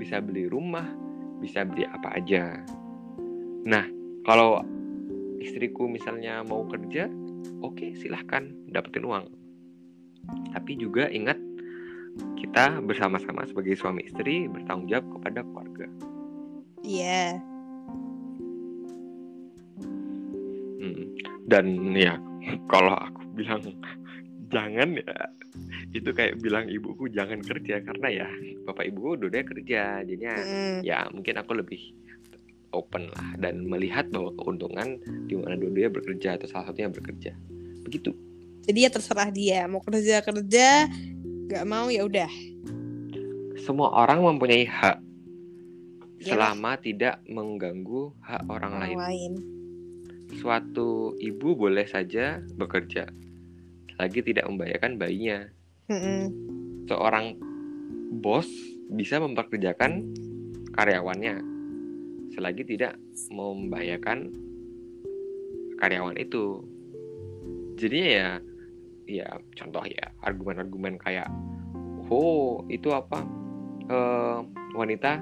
bisa 0.00 0.24
beli 0.24 0.48
rumah, 0.48 0.88
bisa 1.44 1.68
beli 1.68 1.84
apa 1.84 2.16
aja. 2.16 2.64
Nah, 3.68 3.84
kalau 4.24 4.64
istriku 5.44 5.84
misalnya 5.86 6.40
mau 6.42 6.64
kerja, 6.64 7.06
oke 7.60 7.76
okay, 7.76 7.90
silahkan 8.00 8.48
dapetin 8.72 9.04
uang. 9.04 9.28
Tapi 10.56 10.80
juga 10.80 11.12
ingat 11.12 11.36
kita 12.40 12.80
bersama-sama 12.80 13.44
sebagai 13.44 13.76
suami 13.76 14.08
istri 14.08 14.48
bertanggung 14.48 14.88
jawab 14.88 15.06
kepada 15.20 15.40
keluarga. 15.44 15.86
Iya. 16.80 17.04
Yeah. 17.04 17.30
Hmm. 20.80 21.04
Dan 21.44 21.92
ya 21.92 22.16
kalau 22.72 22.96
aku 22.96 23.20
bilang 23.36 23.60
jangan 24.48 24.96
ya 24.96 25.16
itu 25.94 26.10
kayak 26.10 26.42
bilang 26.42 26.66
ibuku 26.66 27.06
jangan 27.10 27.38
kerja 27.42 27.82
karena 27.82 28.08
ya 28.10 28.28
bapak 28.66 28.90
ibuku 28.90 29.14
udah 29.18 29.42
kerja 29.46 30.02
jadinya 30.02 30.34
mm. 30.34 30.78
ya 30.82 31.06
mungkin 31.14 31.38
aku 31.38 31.54
lebih 31.54 31.94
open 32.74 33.08
lah 33.14 33.28
dan 33.38 33.64
melihat 33.64 34.10
bahwa 34.10 34.34
keuntungan 34.36 34.98
di 35.30 35.38
mana 35.38 35.56
dua-duanya 35.56 35.90
bekerja 35.94 36.36
atau 36.36 36.46
salah 36.50 36.70
satunya 36.70 36.90
bekerja 36.90 37.32
begitu 37.86 38.12
jadi 38.66 38.88
ya 38.88 38.90
terserah 38.90 39.30
dia 39.30 39.64
mau 39.70 39.80
kerja 39.80 40.20
kerja 40.20 40.90
nggak 41.48 41.64
mau 41.68 41.88
ya 41.88 42.02
udah 42.04 42.30
semua 43.62 43.94
orang 43.94 44.20
mempunyai 44.20 44.66
hak 44.66 44.98
Yalah. 46.24 46.52
selama 46.56 46.72
tidak 46.80 47.20
mengganggu 47.28 48.12
hak 48.24 48.42
orang, 48.48 48.72
orang 48.72 48.72
lain. 48.82 48.98
lain 48.98 49.32
suatu 50.40 51.14
ibu 51.20 51.54
boleh 51.54 51.86
saja 51.86 52.42
bekerja 52.58 53.06
lagi 54.00 54.20
tidak 54.26 54.50
membahayakan 54.50 54.98
bayinya 54.98 55.46
mm 55.86 55.94
-mm. 55.94 56.22
seorang 56.90 57.38
bos 58.18 58.48
bisa 58.90 59.20
memperkerjakan 59.22 60.10
karyawannya 60.74 61.53
selagi 62.34 62.66
tidak 62.66 62.98
membahayakan 63.30 64.34
karyawan 65.78 66.18
itu. 66.18 66.62
Jadinya 67.78 68.10
ya 68.10 68.30
ya 69.04 69.28
contoh 69.54 69.84
ya 69.84 70.06
argumen-argumen 70.24 70.98
kayak 71.00 71.30
oh 72.10 72.62
itu 72.68 72.90
apa? 72.90 73.22
Uh, 73.84 74.40
wanita 74.72 75.20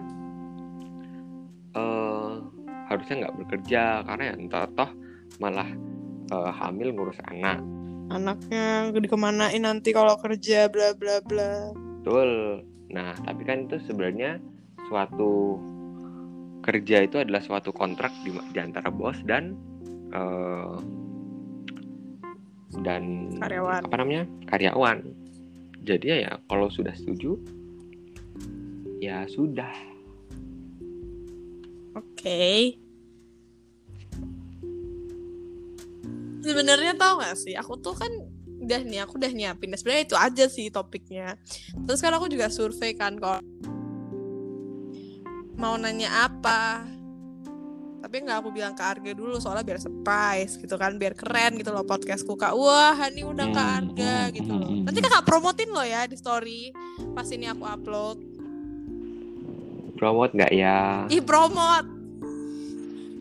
uh, 1.74 2.38
harusnya 2.86 3.26
nggak 3.26 3.36
bekerja 3.42 4.06
karena 4.06 4.22
ya 4.30 4.34
entah 4.38 4.70
toh 4.78 4.90
malah 5.42 5.66
uh, 6.30 6.52
hamil 6.54 6.94
ngurus 6.94 7.18
anak. 7.26 7.58
Anaknya 8.12 8.92
dikemanain 8.94 9.66
nanti 9.66 9.90
kalau 9.90 10.14
kerja 10.20 10.70
bla 10.70 10.94
bla 10.94 11.18
bla. 11.26 11.74
Betul. 11.74 12.62
Nah 12.94 13.18
tapi 13.26 13.42
kan 13.42 13.66
itu 13.66 13.82
sebenarnya 13.88 14.38
suatu 14.86 15.58
kerja 16.62 17.02
itu 17.02 17.18
adalah 17.18 17.42
suatu 17.42 17.74
kontrak 17.74 18.14
di, 18.22 18.30
di 18.54 18.58
antara 18.62 18.88
bos 18.88 19.18
dan 19.26 19.58
uh, 20.14 20.78
dan 22.80 23.34
karyawan. 23.36 23.82
apa 23.84 23.94
namanya 24.00 24.24
karyawan. 24.48 24.98
Jadi 25.82 26.24
ya 26.24 26.38
kalau 26.46 26.70
sudah 26.70 26.94
setuju 26.94 27.36
ya 29.02 29.26
sudah. 29.26 29.74
Oke. 31.98 32.22
Okay. 32.22 32.60
Sebenarnya 36.42 36.98
tau 36.98 37.22
gak 37.22 37.38
sih, 37.38 37.54
aku 37.54 37.78
tuh 37.78 37.94
kan 37.94 38.10
udah 38.62 38.82
nih, 38.82 39.02
aku 39.02 39.18
udah 39.18 39.30
nyiapin. 39.30 39.74
Sebenarnya 39.74 40.02
itu 40.06 40.16
aja 40.18 40.44
sih 40.50 40.70
topiknya. 40.70 41.38
Terus 41.86 42.02
kan 42.02 42.14
aku 42.14 42.26
juga 42.30 42.50
survei 42.50 42.94
kan 42.94 43.14
kalau 43.18 43.42
mau 45.62 45.78
nanya 45.78 46.26
apa. 46.26 46.82
Tapi 48.02 48.16
nggak 48.26 48.38
aku 48.42 48.50
bilang 48.50 48.74
ke 48.74 48.82
Arga 48.82 49.14
dulu 49.14 49.38
soalnya 49.38 49.62
biar 49.62 49.78
surprise 49.78 50.58
gitu 50.58 50.74
kan 50.74 50.98
biar 50.98 51.14
keren 51.14 51.54
gitu 51.54 51.70
loh 51.70 51.86
podcastku. 51.86 52.34
Kak 52.34 52.58
wah 52.58 52.98
ini 53.06 53.22
udah 53.22 53.46
ke 53.46 53.62
Arga 53.62 54.16
gitu 54.34 54.50
loh. 54.58 54.70
nanti 54.82 54.98
kakak 54.98 55.22
promotin 55.22 55.70
lo 55.70 55.86
ya 55.86 56.10
di 56.10 56.18
story 56.18 56.74
pas 57.14 57.30
ini 57.30 57.46
aku 57.46 57.62
upload. 57.62 58.18
Promote 59.94 60.34
nggak 60.34 60.50
ya? 60.50 61.06
Ih 61.06 61.22
promote 61.22 61.86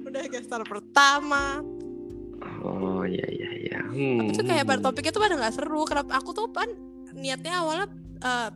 udah 0.09 0.23
gestar 0.27 0.65
pertama. 0.65 1.61
Oh 2.65 3.05
iya 3.05 3.25
iya 3.29 3.49
iya. 3.69 3.79
Hmm. 3.85 4.17
tapi 4.27 4.33
tuh 4.33 4.45
kayak 4.49 4.65
pada 4.65 4.81
topiknya 4.81 5.13
tuh 5.13 5.21
pada 5.21 5.37
nggak 5.37 5.53
seru. 5.61 5.85
Kenapa? 5.85 6.17
Aku 6.17 6.33
tuh 6.33 6.49
kan 6.49 6.67
niatnya 7.13 7.61
awalnya 7.61 7.87
uh, 8.25 8.49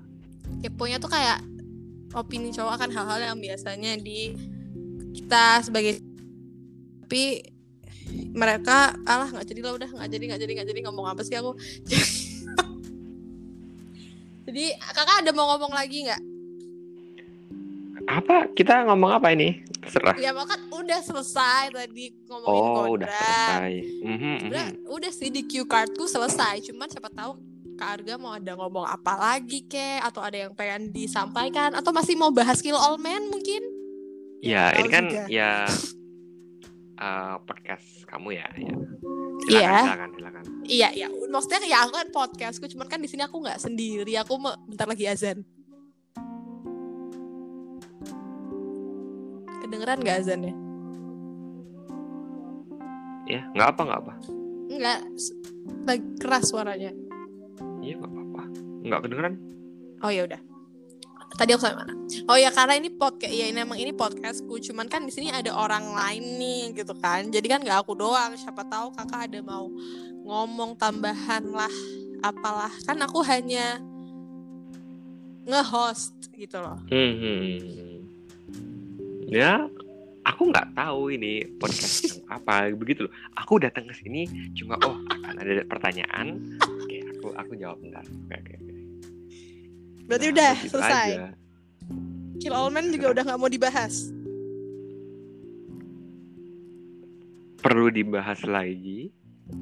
keponya 0.65 0.97
tuh 0.97 1.13
kayak 1.13 1.37
opini 2.15 2.49
cowok 2.55 2.79
akan 2.79 2.89
hal-hal 2.95 3.19
yang 3.33 3.37
biasanya 3.37 3.99
di 3.99 4.33
kita 5.15 5.63
sebagai 5.63 5.99
tapi 7.05 7.45
mereka 8.33 8.97
alah 9.05 9.29
nggak 9.29 9.45
jadi 9.45 9.61
lah 9.61 9.73
udah 9.77 9.89
nggak 9.93 10.09
jadi 10.09 10.23
nggak 10.25 10.41
jadi 10.41 10.51
nggak 10.57 10.69
jadi 10.73 10.81
ngomong 10.89 11.05
apa 11.05 11.21
sih 11.21 11.37
aku? 11.37 11.53
Jadi 14.45 14.77
kakak 14.77 15.25
ada 15.25 15.31
mau 15.33 15.49
ngomong 15.57 15.73
lagi 15.73 16.05
nggak? 16.05 16.21
Apa? 18.05 18.45
Kita 18.53 18.85
ngomong 18.85 19.17
apa 19.17 19.33
ini? 19.33 19.65
Serah 19.89 20.17
ya 20.17 20.33
kan 20.33 20.59
udah 20.69 20.99
selesai 21.01 21.73
tadi 21.73 22.13
ngomongin 22.25 22.61
oh, 22.61 22.73
kodrat. 22.73 23.05
udah 23.05 23.09
selesai 23.09 23.73
mm-hmm, 24.01 24.37
udah 24.49 24.65
udah 24.97 25.11
sih 25.13 25.29
di 25.29 25.45
cue 25.45 25.65
cardku 25.65 26.05
selesai. 26.09 26.61
Cuman 26.65 26.89
siapa 26.89 27.09
tahu 27.13 27.37
Kak 27.75 27.89
Arga 27.99 28.15
mau 28.15 28.31
ada 28.31 28.55
ngomong 28.55 28.87
apa 28.87 29.19
lagi 29.19 29.67
kek 29.67 29.99
atau 29.99 30.23
ada 30.23 30.47
yang 30.47 30.55
pengen 30.55 30.95
disampaikan 30.95 31.75
atau 31.75 31.91
masih 31.91 32.15
mau 32.15 32.31
bahas 32.31 32.63
kill 32.63 32.79
all 32.79 32.95
men 32.95 33.27
mungkin 33.27 33.59
ya, 34.39 34.71
ya 34.71 34.79
ini 34.79 34.87
kan 34.87 35.03
juga. 35.11 35.23
ya 35.27 35.51
uh, 36.95 37.35
podcast 37.47 38.07
kamu 38.07 38.39
ya. 38.39 38.47
ya. 38.55 38.75
Silakan, 39.45 39.51
Iya. 39.51 39.77
silakan, 39.83 40.09
silakan. 40.15 40.43
Iya, 40.65 40.87
iya. 40.95 41.07
Maksudnya 41.11 41.59
ya 41.67 41.77
aku 41.83 41.91
kan 41.99 42.07
podcastku, 42.09 42.65
cuman 42.71 42.87
kan 42.87 43.03
di 43.03 43.11
sini 43.11 43.21
aku 43.27 43.43
nggak 43.43 43.59
sendiri. 43.59 44.15
Aku 44.23 44.39
bentar 44.39 44.87
lagi 44.87 45.05
azan. 45.05 45.43
Kedengeran 49.59 49.99
nggak 50.01 50.17
azannya? 50.23 50.53
Ya, 53.27 53.41
nggak 53.53 53.67
apa, 53.75 53.81
nggak 53.83 54.01
apa. 54.07 54.13
Lagi 55.85 56.05
keras 56.17 56.49
suaranya. 56.49 57.04
Iya, 57.85 58.01
nggak 58.01 58.11
apa-apa. 58.11 58.43
Nggak 58.81 58.99
kedengeran. 59.05 59.33
Oh 60.01 60.09
ya 60.09 60.25
udah. 60.25 60.41
Tadi 61.35 61.51
aku 61.51 61.61
sampai 61.67 61.83
mana? 61.83 61.93
Oh 62.31 62.37
ya 62.39 62.49
karena 62.49 62.73
ini 62.79 62.89
podcast 62.95 63.33
ya 63.33 63.45
ini 63.51 63.59
emang 63.59 63.75
ini 63.75 63.91
podcastku, 63.91 64.55
cuman 64.71 64.87
kan 64.87 65.03
di 65.03 65.11
sini 65.11 65.29
ada 65.29 65.51
orang 65.51 65.91
lain 65.91 66.23
nih 66.39 66.61
gitu 66.81 66.95
kan. 66.97 67.27
Jadi 67.27 67.45
kan 67.45 67.59
nggak 67.61 67.85
aku 67.85 67.93
doang. 67.93 68.33
Siapa 68.39 68.63
tahu 68.65 68.95
kakak 68.95 69.29
ada 69.29 69.39
mau 69.43 69.67
ngomong 70.25 70.79
tambahan 70.79 71.43
lah, 71.51 71.75
apalah. 72.23 72.71
Kan 72.87 73.03
aku 73.03 73.19
hanya 73.27 73.77
nge-host 75.45 76.31
gitu 76.33 76.57
loh. 76.57 76.79
Hmm, 76.89 77.13
hmm, 77.19 77.37
hmm. 77.37 77.97
Ya, 79.27 79.67
aku 80.23 80.49
nggak 80.49 80.71
tahu 80.73 81.13
ini 81.13 81.45
podcast 81.59 82.15
yang 82.15 82.23
apa 82.31 82.71
begitu 82.73 83.05
loh. 83.05 83.13
Aku 83.37 83.59
datang 83.59 83.85
ke 83.85 83.93
sini 83.93 84.25
cuma 84.55 84.79
oh 84.87 84.97
akan 85.11 85.35
ada 85.35 85.67
pertanyaan. 85.67 86.57
Aku 87.25 87.33
aku 87.33 87.53
jawab 87.57 87.81
bentar. 87.81 88.05
Oke, 88.05 88.37
oke, 88.37 88.53
oke. 88.55 88.73
Berarti 90.05 90.25
Nah, 90.27 90.33
udah 90.35 90.51
begitu 90.53 90.69
selesai. 90.71 91.07
aja. 91.09 91.27
Kill 92.37 92.53
All 92.53 92.69
Men 92.69 92.93
juga 92.93 93.07
udah 93.09 93.23
nggak 93.25 93.39
mau 93.39 93.49
dibahas. 93.49 94.13
Perlu 97.57 97.89
dibahas 97.89 98.45
lagi. 98.45 99.09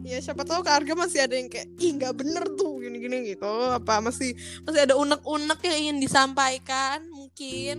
Ya 0.04 0.20
siapa 0.20 0.44
tahu 0.44 0.60
ke 0.60 0.72
harga 0.72 0.92
masih 0.94 1.24
ada 1.24 1.36
yang 1.36 1.48
kayak 1.48 1.72
ih 1.78 1.92
nggak 1.94 2.16
bener 2.16 2.44
tuh 2.54 2.80
gini-gini 2.80 3.24
gitu. 3.30 3.48
Apa 3.48 4.00
masih 4.00 4.36
masih 4.62 4.80
ada 4.82 4.96
unek-unek 4.96 5.60
yang 5.62 5.78
ingin 5.80 5.98
disampaikan 6.00 7.00
mungkin. 7.08 7.78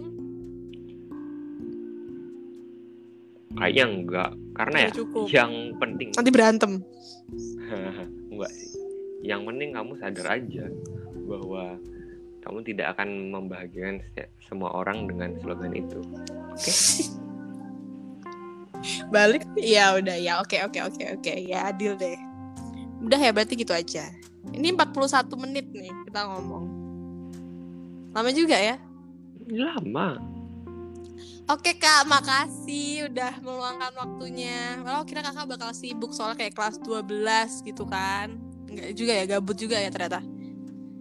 Kayaknya 3.54 3.84
enggak, 3.86 4.30
karena 4.52 4.76
ya 4.76 4.82
Ya, 4.82 4.90
cukup. 4.90 5.26
yang 5.30 5.52
penting 5.76 6.08
Nanti 6.10 6.30
berantem. 6.32 6.72
enggak 8.32 8.50
sih. 8.50 8.83
Yang 9.24 9.40
penting 9.48 9.70
kamu 9.72 9.92
sadar 9.96 10.36
aja 10.36 10.68
bahwa 11.24 11.80
kamu 12.44 12.60
tidak 12.60 12.92
akan 12.92 13.32
membahagiakan 13.32 14.04
se- 14.12 14.28
semua 14.44 14.76
orang 14.76 15.08
dengan 15.08 15.32
slogan 15.40 15.72
itu. 15.72 16.04
Oke? 16.52 16.72
balik? 19.08 19.48
Ya 19.56 19.96
udah 19.96 20.12
ya. 20.20 20.44
Oke 20.44 20.60
oke 20.60 20.76
oke 20.84 21.04
oke. 21.16 21.32
Ya 21.40 21.72
adil 21.72 21.96
deh. 21.96 22.20
Udah 23.00 23.16
ya 23.16 23.32
berarti 23.32 23.56
gitu 23.56 23.72
aja. 23.72 24.12
Ini 24.52 24.76
41 24.76 25.24
menit 25.40 25.72
nih 25.72 25.88
kita 26.04 26.20
ngomong. 26.28 26.64
Lama 28.12 28.30
juga 28.30 28.60
ya? 28.60 28.76
Lama. 29.48 30.20
oke 31.48 31.80
kak. 31.80 32.04
Makasih 32.04 33.08
udah 33.08 33.40
meluangkan 33.40 33.92
waktunya. 33.96 34.84
Kalau 34.84 35.00
kira 35.08 35.24
kakak 35.24 35.48
bakal 35.48 35.72
sibuk 35.72 36.12
soalnya 36.12 36.44
kayak 36.44 36.52
kelas 36.52 36.76
12 36.84 37.64
gitu 37.64 37.88
kan 37.88 38.36
Enggak 38.74 38.90
juga 38.92 39.12
ya 39.12 39.24
gabut 39.28 39.54
juga 39.54 39.76
ya 39.76 39.88
ternyata 39.88 40.18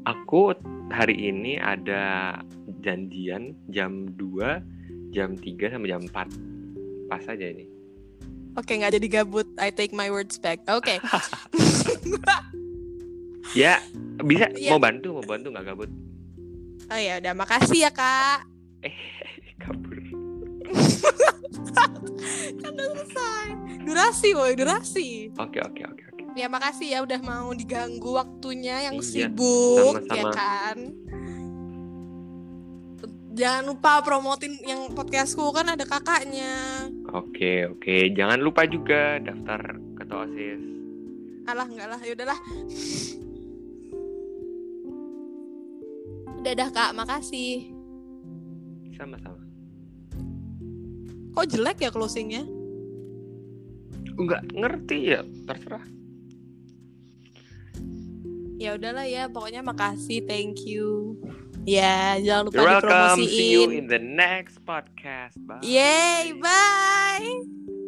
Aku 0.03 0.51
hari 0.89 1.15
ini 1.25 1.55
ada 1.55 2.37
janjian 2.79 3.55
jam 3.67 4.11
2, 4.13 4.61
jam 5.09 5.33
3 5.33 5.41
sama 5.69 5.85
jam 5.85 6.03
4. 6.03 6.13
Pas 7.05 7.23
aja 7.25 7.45
ini. 7.45 7.65
oke 8.53 8.69
nggak 8.69 8.93
jadi 8.93 9.07
gabut 9.11 9.49
I 9.57 9.69
take 9.69 9.91
my 9.91 10.07
words 10.07 10.37
back 10.37 10.61
oke 10.67 10.93
Ya, 13.53 13.77
bisa 14.19 14.49
Iya. 14.51 14.71
mau 14.71 14.79
bantu, 14.79 15.13
mau 15.13 15.25
bantu 15.27 15.49
nggak 15.49 15.65
gabut. 15.67 15.89
oh 16.85 16.99
ya 16.99 17.17
udah 17.17 17.33
makasih 17.33 17.79
ya 17.81 17.91
kak 17.91 18.45
Eh, 18.81 18.93
kabur. 19.61 19.93
kan 22.59 22.69
udah 22.69 22.87
selesai 22.93 23.47
durasi 23.83 24.29
boy 24.31 24.51
durasi 24.53 25.07
Oke, 25.35 25.59
oke, 25.59 25.81
oke, 25.83 26.03
oke. 26.07 26.12
Ya 26.33 26.49
makasih 26.49 26.87
ya 26.89 26.99
udah 27.05 27.21
mau 27.21 27.53
diganggu 27.53 28.17
waktunya 28.17 28.89
yang 28.89 28.97
Iya, 28.97 29.05
sibuk 29.29 30.01
sama-sama. 30.01 30.17
ya 30.17 30.23
kan. 30.33 30.77
Jangan 33.33 33.63
lupa 33.65 34.01
promotin 34.01 34.53
yang 34.61 34.93
podcastku 34.93 35.45
kan 35.53 35.69
ada 35.69 35.85
kakaknya. 35.85 36.85
Oke, 37.13 37.65
oke. 37.65 38.13
Jangan 38.13 38.41
lupa 38.41 38.65
juga 38.65 39.17
daftar 39.17 39.77
ketua 39.97 40.25
OSIS. 40.25 40.61
Alah 41.45 41.65
enggak 41.69 41.87
lah, 41.89 41.99
ya 42.01 42.13
udahlah. 42.13 42.39
Udah 46.41 46.53
dah 46.53 46.69
kak, 46.69 46.91
makasih. 46.93 47.73
Sama-sama. 48.93 49.41
Kok 51.33 51.45
jelek 51.49 51.77
ya 51.81 51.89
closingnya? 51.89 52.45
Enggak 54.13 54.45
ngerti 54.53 54.97
ya, 55.09 55.21
terserah. 55.49 55.81
Ya 58.61 58.77
udahlah 58.77 59.05
ya, 59.09 59.27
pokoknya 59.27 59.65
makasih, 59.65 60.23
thank 60.29 60.63
you. 60.63 61.17
Ya, 61.63 62.19
jangan 62.19 62.51
lupa 62.51 62.55
You're 62.59 62.69
welcome. 62.69 63.23
See 63.23 63.55
you 63.55 63.61
dipromosiin. 63.71 63.79
in 63.79 63.85
the 63.87 64.01
next 64.01 64.59
podcast. 64.67 65.39
Bye. 65.47 65.63
Yay, 65.63 66.35
bye. 66.35 67.82